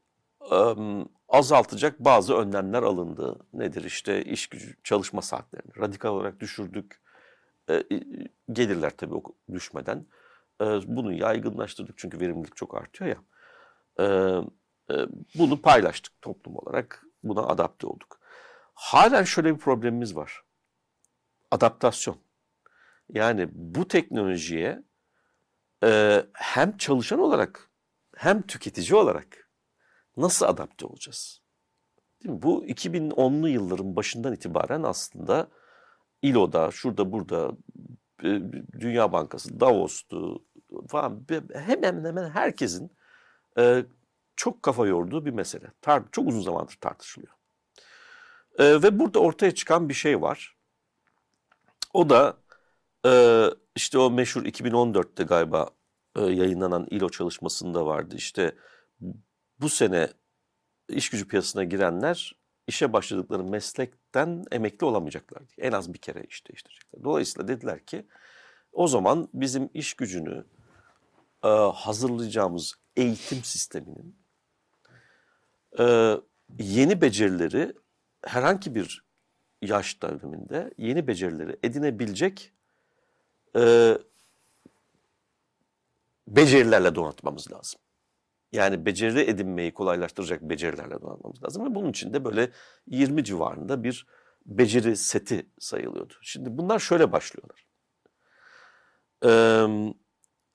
[1.29, 3.39] azaltacak bazı önlemler alındı.
[3.53, 7.01] Nedir işte iş gücü çalışma saatlerini radikal olarak düşürdük.
[7.69, 7.83] E,
[8.51, 9.15] gelirler tabii
[9.53, 10.05] düşmeden.
[10.61, 13.23] E, bunu yaygınlaştırdık çünkü verimlilik çok artıyor ya.
[13.99, 14.05] E,
[14.93, 17.05] e, bunu paylaştık toplum olarak.
[17.23, 18.19] Buna adapte olduk.
[18.73, 20.43] Halen şöyle bir problemimiz var.
[21.51, 22.17] Adaptasyon.
[23.09, 24.83] Yani bu teknolojiye
[25.83, 27.69] e, hem çalışan olarak
[28.15, 29.48] hem tüketici olarak
[30.21, 31.41] nasıl adapte olacağız?
[32.23, 32.41] Değil mi?
[32.41, 35.47] Bu 2010'lu yılların başından itibaren aslında
[36.21, 37.51] İLO'da, şurada burada,
[38.79, 40.45] Dünya Bankası, Davos'tu
[40.87, 42.91] falan hemen hemen herkesin
[43.57, 43.85] e,
[44.35, 45.71] çok kafa yorduğu bir mesele.
[46.11, 47.33] Çok uzun zamandır tartışılıyor.
[48.59, 50.57] E, ve burada ortaya çıkan bir şey var.
[51.93, 52.37] O da
[53.05, 53.45] e,
[53.75, 55.69] işte o meşhur 2014'te galiba
[56.15, 58.15] e, yayınlanan İLO çalışmasında vardı.
[58.15, 58.55] İşte
[59.61, 60.09] bu sene
[60.89, 62.35] iş gücü piyasasına girenler
[62.67, 65.43] işe başladıkları meslekten emekli olamayacaklar.
[65.57, 67.03] En az bir kere işte değiştirecekler.
[67.03, 68.05] Dolayısıyla dediler ki
[68.71, 70.45] o zaman bizim iş gücünü
[71.43, 74.15] e, hazırlayacağımız eğitim sisteminin
[75.79, 76.15] e,
[76.59, 77.73] yeni becerileri
[78.25, 79.03] herhangi bir
[79.61, 82.53] yaş döneminde yeni becerileri edinebilecek
[83.55, 83.93] e,
[86.27, 87.79] becerilerle donatmamız lazım.
[88.51, 91.65] Yani beceri edinmeyi kolaylaştıracak becerilerle donatmamız lazım.
[91.65, 92.51] Ve bunun için de böyle
[92.87, 94.07] 20 civarında bir
[94.45, 96.13] beceri seti sayılıyordu.
[96.21, 97.67] Şimdi bunlar şöyle başlıyorlar.
[99.25, 99.93] Ee,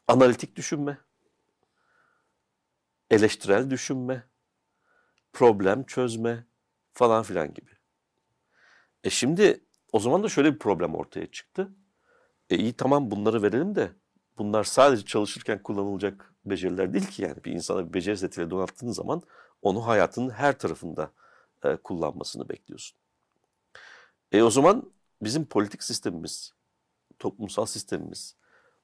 [0.08, 0.98] analitik düşünme,
[3.10, 4.28] eleştirel düşünme,
[5.32, 6.46] problem çözme
[6.92, 7.70] falan filan gibi.
[9.04, 11.72] E şimdi o zaman da şöyle bir problem ortaya çıktı.
[12.50, 13.90] E iyi tamam bunları verelim de
[14.38, 19.22] bunlar sadece çalışırken kullanılacak beceriler değil ki yani bir insana bir beceri setiyle donattığın zaman
[19.62, 21.10] onu hayatının her tarafında
[21.64, 22.98] e, kullanmasını bekliyorsun.
[24.32, 24.92] E o zaman
[25.22, 26.52] bizim politik sistemimiz,
[27.18, 28.36] toplumsal sistemimiz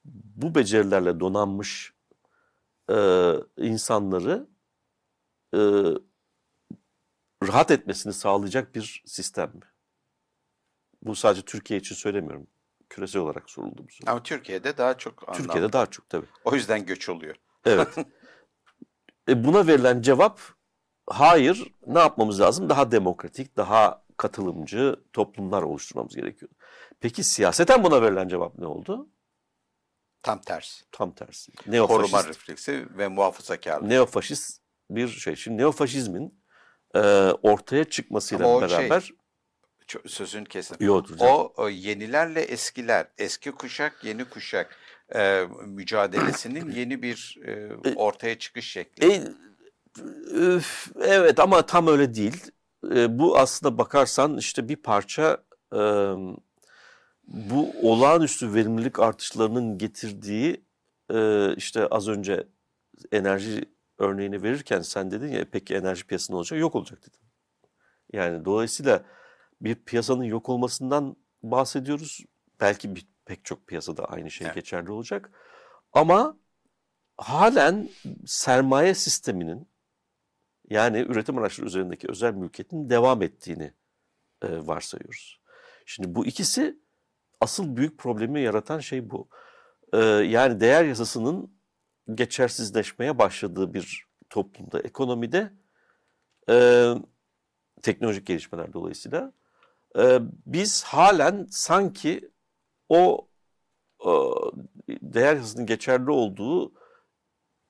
[0.05, 1.93] bu becerilerle donanmış
[2.89, 4.47] e, insanları
[5.53, 5.59] e,
[7.43, 9.71] rahat etmesini sağlayacak bir sistem mi?
[11.03, 12.47] Bu sadece Türkiye için söylemiyorum
[12.89, 14.11] küresel olarak soruldu bu soru.
[14.11, 15.43] Ama Türkiye'de daha çok anlamlı.
[15.43, 16.27] Türkiye'de daha çok tabii.
[16.43, 17.35] O yüzden göç oluyor.
[17.65, 17.87] Evet.
[19.29, 20.39] e buna verilen cevap
[21.09, 21.73] hayır.
[21.87, 22.69] Ne yapmamız lazım?
[22.69, 26.51] Daha demokratik, daha katılımcı toplumlar oluşturmamız gerekiyor.
[26.99, 29.09] Peki siyaseten buna verilen cevap ne oldu?
[30.23, 30.85] Tam tersi.
[30.91, 31.51] Tam tersi.
[31.67, 33.87] Neofaşist, Koruma refleksi ve muhafazakarlık.
[33.87, 35.35] Neofaşist bir şey.
[35.35, 36.43] Şimdi neofaşizmin
[36.95, 36.99] e,
[37.43, 39.01] ortaya çıkmasıyla şey, beraber
[39.87, 40.77] şey, sözünü kesin.
[40.79, 44.77] Yok, o, o yenilerle eskiler, eski kuşak, yeni kuşak
[45.15, 49.05] e, mücadelesinin yeni bir e, ortaya çıkış şekli.
[49.05, 50.59] E,
[51.01, 52.51] evet ama tam öyle değil.
[52.95, 55.37] E, bu aslında bakarsan işte bir parça
[55.73, 55.79] e,
[57.27, 60.65] bu olağanüstü verimlilik artışlarının getirdiği
[61.13, 62.47] e, işte az önce
[63.11, 63.65] enerji
[63.97, 66.59] örneğini verirken sen dedin ya peki enerji piyasası ne olacak?
[66.59, 67.19] Yok olacak dedin.
[68.13, 69.03] Yani dolayısıyla
[69.61, 72.25] bir piyasanın yok olmasından bahsediyoruz.
[72.59, 74.55] Belki bir, pek çok piyasada aynı şey evet.
[74.55, 75.31] geçerli olacak.
[75.93, 76.37] Ama
[77.17, 77.89] halen
[78.25, 79.67] sermaye sisteminin
[80.69, 83.73] yani üretim araçları üzerindeki özel mülkiyetin devam ettiğini
[84.41, 85.41] e, varsayıyoruz.
[85.85, 86.79] Şimdi bu ikisi
[87.41, 89.29] asıl büyük problemi yaratan şey bu.
[89.93, 91.53] E, yani değer yasasının
[92.13, 95.53] geçersizleşmeye başladığı bir toplumda, ekonomide
[96.49, 96.87] e,
[97.81, 99.33] teknolojik gelişmeler dolayısıyla
[99.97, 102.30] e, biz halen sanki
[102.91, 103.27] o
[104.05, 104.11] e,
[105.01, 106.73] değer hızının geçerli olduğu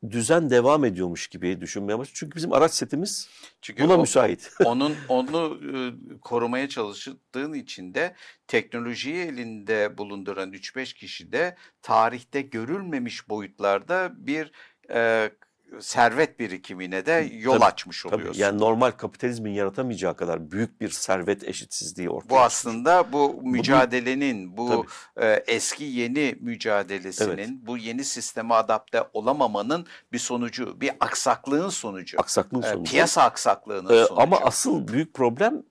[0.10, 2.16] düzen devam ediyormuş gibi düşünmeye başladım.
[2.16, 3.30] Çünkü bizim araç setimiz
[3.62, 4.52] Çünkü buna o, müsait.
[4.66, 5.78] onun onu e,
[6.22, 8.16] korumaya çalıştığın için de
[8.48, 14.52] teknolojiyi elinde bulunduran 3-5 kişi de tarihte görülmemiş boyutlarda bir
[14.94, 15.32] e,
[15.80, 18.28] servet birikimine de yol tabii, açmış oluyorsun.
[18.28, 24.58] Tabii, yani normal kapitalizmin yaratamayacağı kadar büyük bir servet eşitsizliği ortaya Bu aslında bu mücadelenin,
[24.58, 24.86] bu
[25.18, 27.50] e, eski yeni mücadelesinin, evet.
[27.50, 32.20] bu yeni sisteme adapte olamamanın bir sonucu, bir aksaklığın sonucu.
[32.20, 32.90] Aksaklığın e, sonucu.
[32.90, 34.22] E, piyasa aksaklığının e, sonucu.
[34.22, 35.64] Ama asıl büyük problem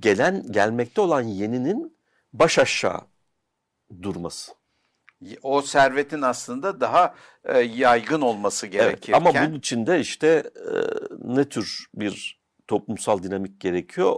[0.00, 1.96] gelen gelmekte olan yeninin
[2.32, 3.00] baş aşağı
[4.02, 4.52] durması
[5.42, 7.14] o servetin aslında daha
[7.44, 9.12] e, yaygın olması gerekirken.
[9.12, 10.72] Evet, ama bunun için de işte e,
[11.24, 14.16] ne tür bir toplumsal dinamik gerekiyor.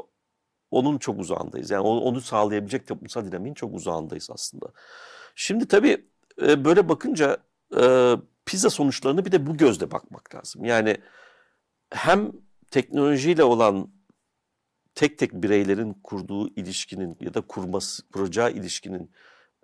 [0.71, 1.71] Onun çok uzağındayız.
[1.71, 4.67] Yani onu, onu sağlayabilecek toplumsal dinamiğin çok uzağındayız aslında.
[5.35, 6.07] Şimdi tabii
[6.43, 7.37] e, böyle bakınca
[7.81, 8.15] e,
[8.47, 10.65] pizza sonuçlarını bir de bu gözle bakmak lazım.
[10.65, 10.97] Yani
[11.91, 12.33] hem
[12.71, 13.89] teknolojiyle olan
[14.95, 19.11] tek tek bireylerin kurduğu ilişkinin ya da kurması, kuracağı ilişkinin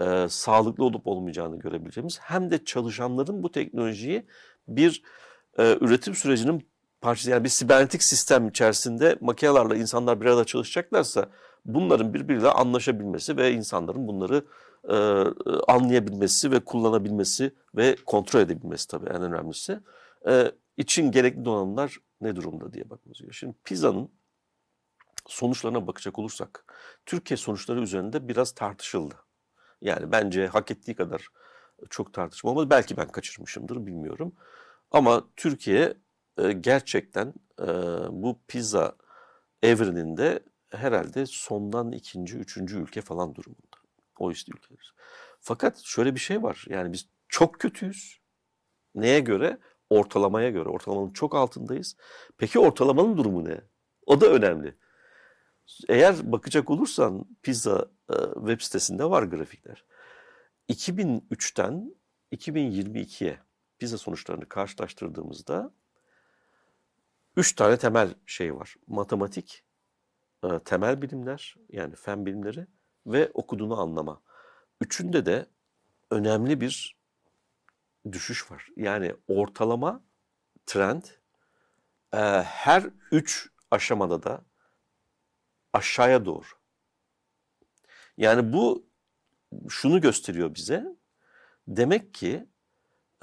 [0.01, 4.27] e, sağlıklı olup olmayacağını görebileceğimiz hem de çalışanların bu teknolojiyi
[4.69, 5.03] bir
[5.59, 6.69] e, üretim sürecinin
[7.01, 11.29] parçası yani bir sibernetik sistem içerisinde makinelerle insanlar bir arada çalışacaklarsa
[11.65, 14.45] bunların birbiriyle anlaşabilmesi ve insanların bunları
[14.89, 14.97] e,
[15.73, 19.81] anlayabilmesi ve kullanabilmesi ve kontrol edebilmesi tabii en önemlisi
[20.29, 23.33] e, için gerekli donanımlar ne durumda diye bakmamız gerekiyor.
[23.33, 24.11] Şimdi pizzanın
[25.27, 26.65] sonuçlarına bakacak olursak
[27.07, 29.15] Türkiye sonuçları üzerinde biraz tartışıldı.
[29.83, 31.29] Yani bence hak ettiği kadar
[31.91, 32.71] çok tartışma olmadı.
[32.71, 34.33] Belki ben kaçırmışımdır bilmiyorum.
[34.91, 35.95] Ama Türkiye
[36.39, 37.67] e, gerçekten e,
[38.11, 38.97] bu pizza
[39.63, 43.77] evreninde herhalde sondan ikinci, üçüncü ülke falan durumunda.
[44.19, 44.95] O işte ülkeler.
[45.41, 46.65] Fakat şöyle bir şey var.
[46.69, 48.21] Yani biz çok kötüyüz.
[48.95, 49.59] Neye göre?
[49.91, 50.69] Ortalamaya göre.
[50.69, 51.97] Ortalamanın çok altındayız.
[52.39, 53.61] Peki ortalamanın durumu ne?
[54.07, 54.75] O da önemli.
[55.89, 59.85] Eğer bakacak olursan pizza e, web sitesinde var grafikler.
[60.69, 61.95] 2003'ten
[62.33, 63.39] 2022'ye
[63.79, 65.73] pizza sonuçlarını karşılaştırdığımızda
[67.37, 68.77] üç tane temel şey var.
[68.87, 69.65] Matematik,
[70.45, 72.67] e, temel bilimler yani fen bilimleri
[73.07, 74.23] ve okuduğunu anlama.
[74.81, 75.47] Üçünde de
[76.11, 76.97] önemli bir
[78.13, 78.69] düşüş var.
[78.77, 80.03] Yani ortalama
[80.67, 81.03] trend
[82.13, 84.45] e, her üç aşamada da
[85.73, 86.47] aşağıya doğru.
[88.17, 88.91] Yani bu
[89.69, 90.87] şunu gösteriyor bize.
[91.69, 92.49] Demek ki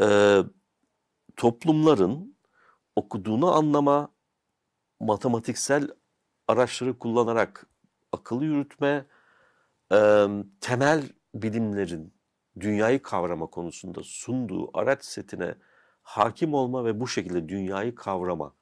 [0.02, 0.38] e,
[1.36, 2.38] toplumların
[2.96, 4.14] okuduğunu anlama,
[5.00, 5.90] matematiksel
[6.48, 7.68] araçları kullanarak
[8.12, 9.06] akıl yürütme,
[9.94, 10.28] e,
[10.62, 11.04] temel
[11.36, 12.14] bilimlerin
[12.60, 15.56] dünyayı kavrama konusunda sunduğu araç setine
[16.02, 18.56] hakim olma ve bu şekilde dünyayı kavrama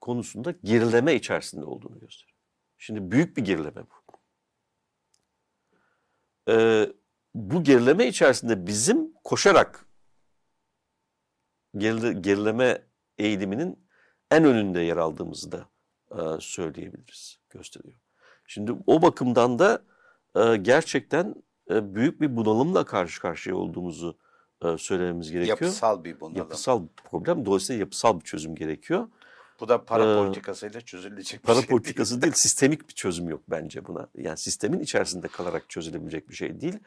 [0.00, 2.37] konusunda gerileme içerisinde olduğunu gösteriyor.
[2.78, 4.18] Şimdi büyük bir gerileme bu.
[6.50, 6.92] Ee,
[7.34, 9.86] bu gerileme içerisinde bizim koşarak
[11.78, 12.82] gerileme
[13.18, 13.88] eğiliminin
[14.30, 15.68] en önünde yer aldığımızı da
[16.10, 17.98] e, söyleyebiliriz, gösteriyor.
[18.46, 19.82] Şimdi o bakımdan da
[20.36, 21.34] e, gerçekten
[21.70, 24.18] e, büyük bir bunalımla karşı karşıya olduğumuzu
[24.64, 25.60] e, söylememiz gerekiyor.
[25.60, 26.36] Yapısal bir bunalım.
[26.36, 27.46] Yapısal problem.
[27.46, 29.08] Dolayısıyla yapısal bir çözüm gerekiyor.
[29.60, 32.32] Bu da para ee, politikasıyla çözülecek bir para şey politikası değil.
[32.32, 34.08] sistemik bir çözüm yok bence buna.
[34.14, 36.78] Yani sistemin içerisinde kalarak çözülebilecek bir şey değil.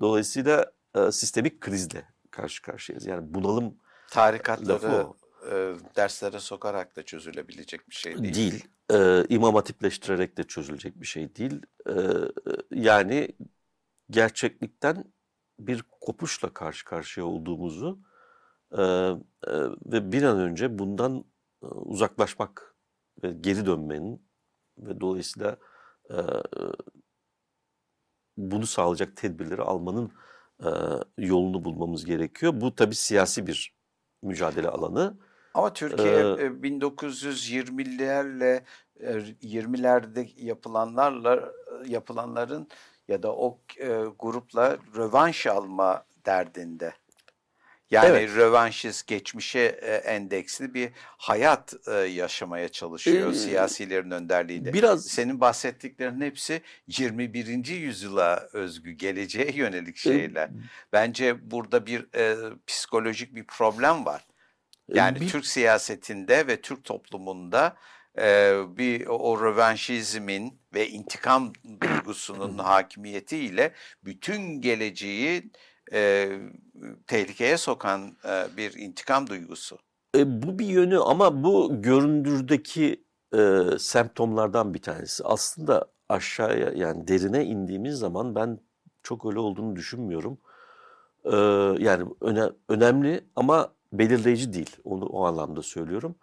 [0.00, 3.06] Dolayısıyla e, sistemik krizle karşı karşıyayız.
[3.06, 3.74] Yani bunalım
[4.10, 5.06] tarikatları
[5.50, 8.34] e, derslere sokarak da çözülebilecek bir şey değil.
[8.34, 8.68] Değil.
[8.92, 11.62] E, imam hatipleştirerek de çözülecek bir şey değil.
[11.88, 11.94] E,
[12.70, 13.28] yani
[14.10, 15.04] gerçeklikten
[15.58, 17.98] bir kopuşla karşı karşıya olduğumuzu
[18.72, 19.16] e, e,
[19.86, 21.24] ve bir an önce bundan
[21.62, 22.76] uzaklaşmak
[23.22, 24.22] ve geri dönmenin
[24.78, 25.56] ve dolayısıyla
[26.10, 26.16] e,
[28.36, 30.12] bunu sağlayacak tedbirleri almanın
[30.64, 30.68] e,
[31.18, 32.60] yolunu bulmamız gerekiyor.
[32.60, 33.78] Bu tabii siyasi bir
[34.22, 35.18] mücadele alanı.
[35.54, 38.62] Ama Türkiye ee, 1920'lerle
[39.00, 41.52] 20'lerde yapılanlarla
[41.86, 42.68] yapılanların
[43.08, 43.86] ya da o e,
[44.18, 46.94] grupla rövanş alma derdinde.
[47.90, 48.36] Yani evet.
[48.36, 54.72] rövanşist, geçmişe e, endeksli bir hayat e, yaşamaya çalışıyor ee, siyasilerin önderliğinde.
[54.72, 57.66] Biraz Senin bahsettiklerin hepsi 21.
[57.66, 60.48] yüzyıla özgü, geleceğe yönelik şeyler.
[60.48, 60.52] E,
[60.92, 62.36] Bence burada bir e,
[62.66, 64.26] psikolojik bir problem var.
[64.88, 67.76] Yani bir, Türk siyasetinde ve Türk toplumunda
[68.18, 73.72] e, bir o rövanşizmin ve intikam duygusunun hakimiyetiyle
[74.04, 75.50] bütün geleceği
[75.92, 76.30] e,
[77.06, 79.78] tehlikeye sokan e, bir intikam duygusu.
[80.16, 85.24] E, bu bir yönü ama bu göründürdeki e, semptomlardan bir tanesi.
[85.24, 88.60] Aslında aşağıya yani derine indiğimiz zaman ben
[89.02, 90.38] çok öyle olduğunu düşünmüyorum.
[91.24, 91.36] E,
[91.84, 94.76] yani öne, önemli ama belirleyici değil.
[94.84, 96.14] Onu o anlamda söylüyorum.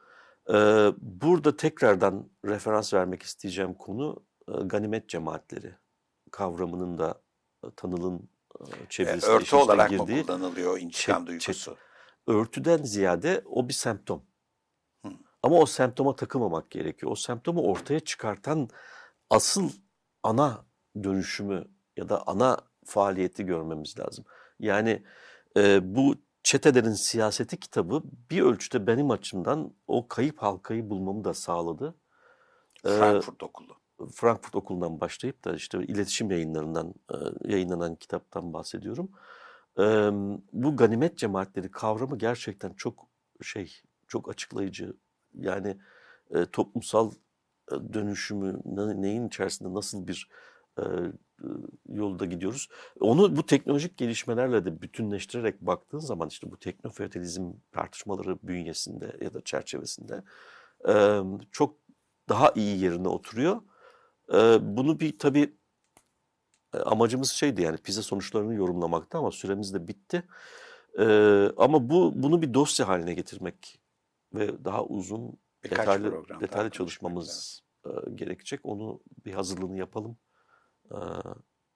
[0.49, 0.53] E,
[1.01, 5.75] burada tekrardan referans vermek isteyeceğim konu e, ganimet cemaatleri
[6.31, 7.21] kavramının da
[7.63, 8.29] e, Tanıl'ın
[8.89, 11.75] çevresinde e, örtü olarak girdiği, mı kullanılıyor intikam çe, duygusu?
[11.75, 14.23] Çe, örtüden ziyade o bir semptom.
[15.05, 15.11] Hı.
[15.43, 17.11] Ama o semptoma takılmamak gerekiyor.
[17.11, 18.69] O semptomu ortaya çıkartan
[19.29, 19.69] asıl
[20.23, 20.65] ana
[21.03, 24.25] dönüşümü ya da ana faaliyeti görmemiz lazım.
[24.59, 25.03] Yani
[25.57, 31.95] e, bu Çetelerin Siyaseti kitabı bir ölçüde benim açımdan o kayıp halkayı bulmamı da sağladı.
[32.85, 33.77] Ee, Frankfurt Okulu.
[34.13, 37.15] Frankfurt Okulu'ndan başlayıp da işte iletişim yayınlarından e,
[37.53, 39.11] yayınlanan kitaptan bahsediyorum.
[40.53, 43.07] Bu ganimet cemaatleri kavramı gerçekten çok
[43.41, 44.93] şey, çok açıklayıcı.
[45.33, 45.77] Yani
[46.35, 47.11] e, toplumsal
[47.71, 50.29] e, dönüşümü ne- neyin içerisinde nasıl bir
[51.89, 52.69] yolda gidiyoruz.
[52.99, 59.41] Onu bu teknolojik gelişmelerle de bütünleştirerek baktığın zaman işte bu teknofeodalizm tartışmaları bünyesinde ya da
[59.41, 60.23] çerçevesinde
[61.51, 61.77] çok
[62.29, 63.61] daha iyi yerine oturuyor.
[64.61, 65.53] Bunu bir tabii
[66.73, 70.23] e, amacımız şeydi yani PISA sonuçlarını yorumlamakta ama süremiz de bitti.
[71.57, 73.79] Ama bu bunu bir dosya haline getirmek
[74.33, 78.59] ve daha uzun Birkaç detaylı detaylı çalışmamız e, gerekecek.
[78.63, 80.17] Onu bir hazırlığını yapalım.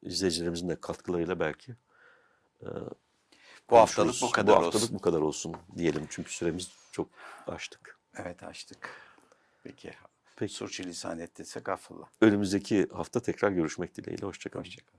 [0.02, 1.76] İzleyicilerimizin de katkılarıyla belki.
[3.70, 4.96] Bu haftalık bu kadar Bu haftalık olsun.
[4.96, 7.10] bu kadar olsun diyelim çünkü süremiz çok
[7.48, 8.00] aştık.
[8.16, 8.90] Evet açtık.
[9.64, 9.94] Peki.
[10.40, 10.54] Peki.
[10.54, 12.10] Sürçülisan ettiysek affola.
[12.22, 14.26] Önümüzdeki hafta tekrar görüşmek dileğiyle.
[14.26, 14.64] Hoşçakalın.
[14.64, 14.99] Hoşçakalın.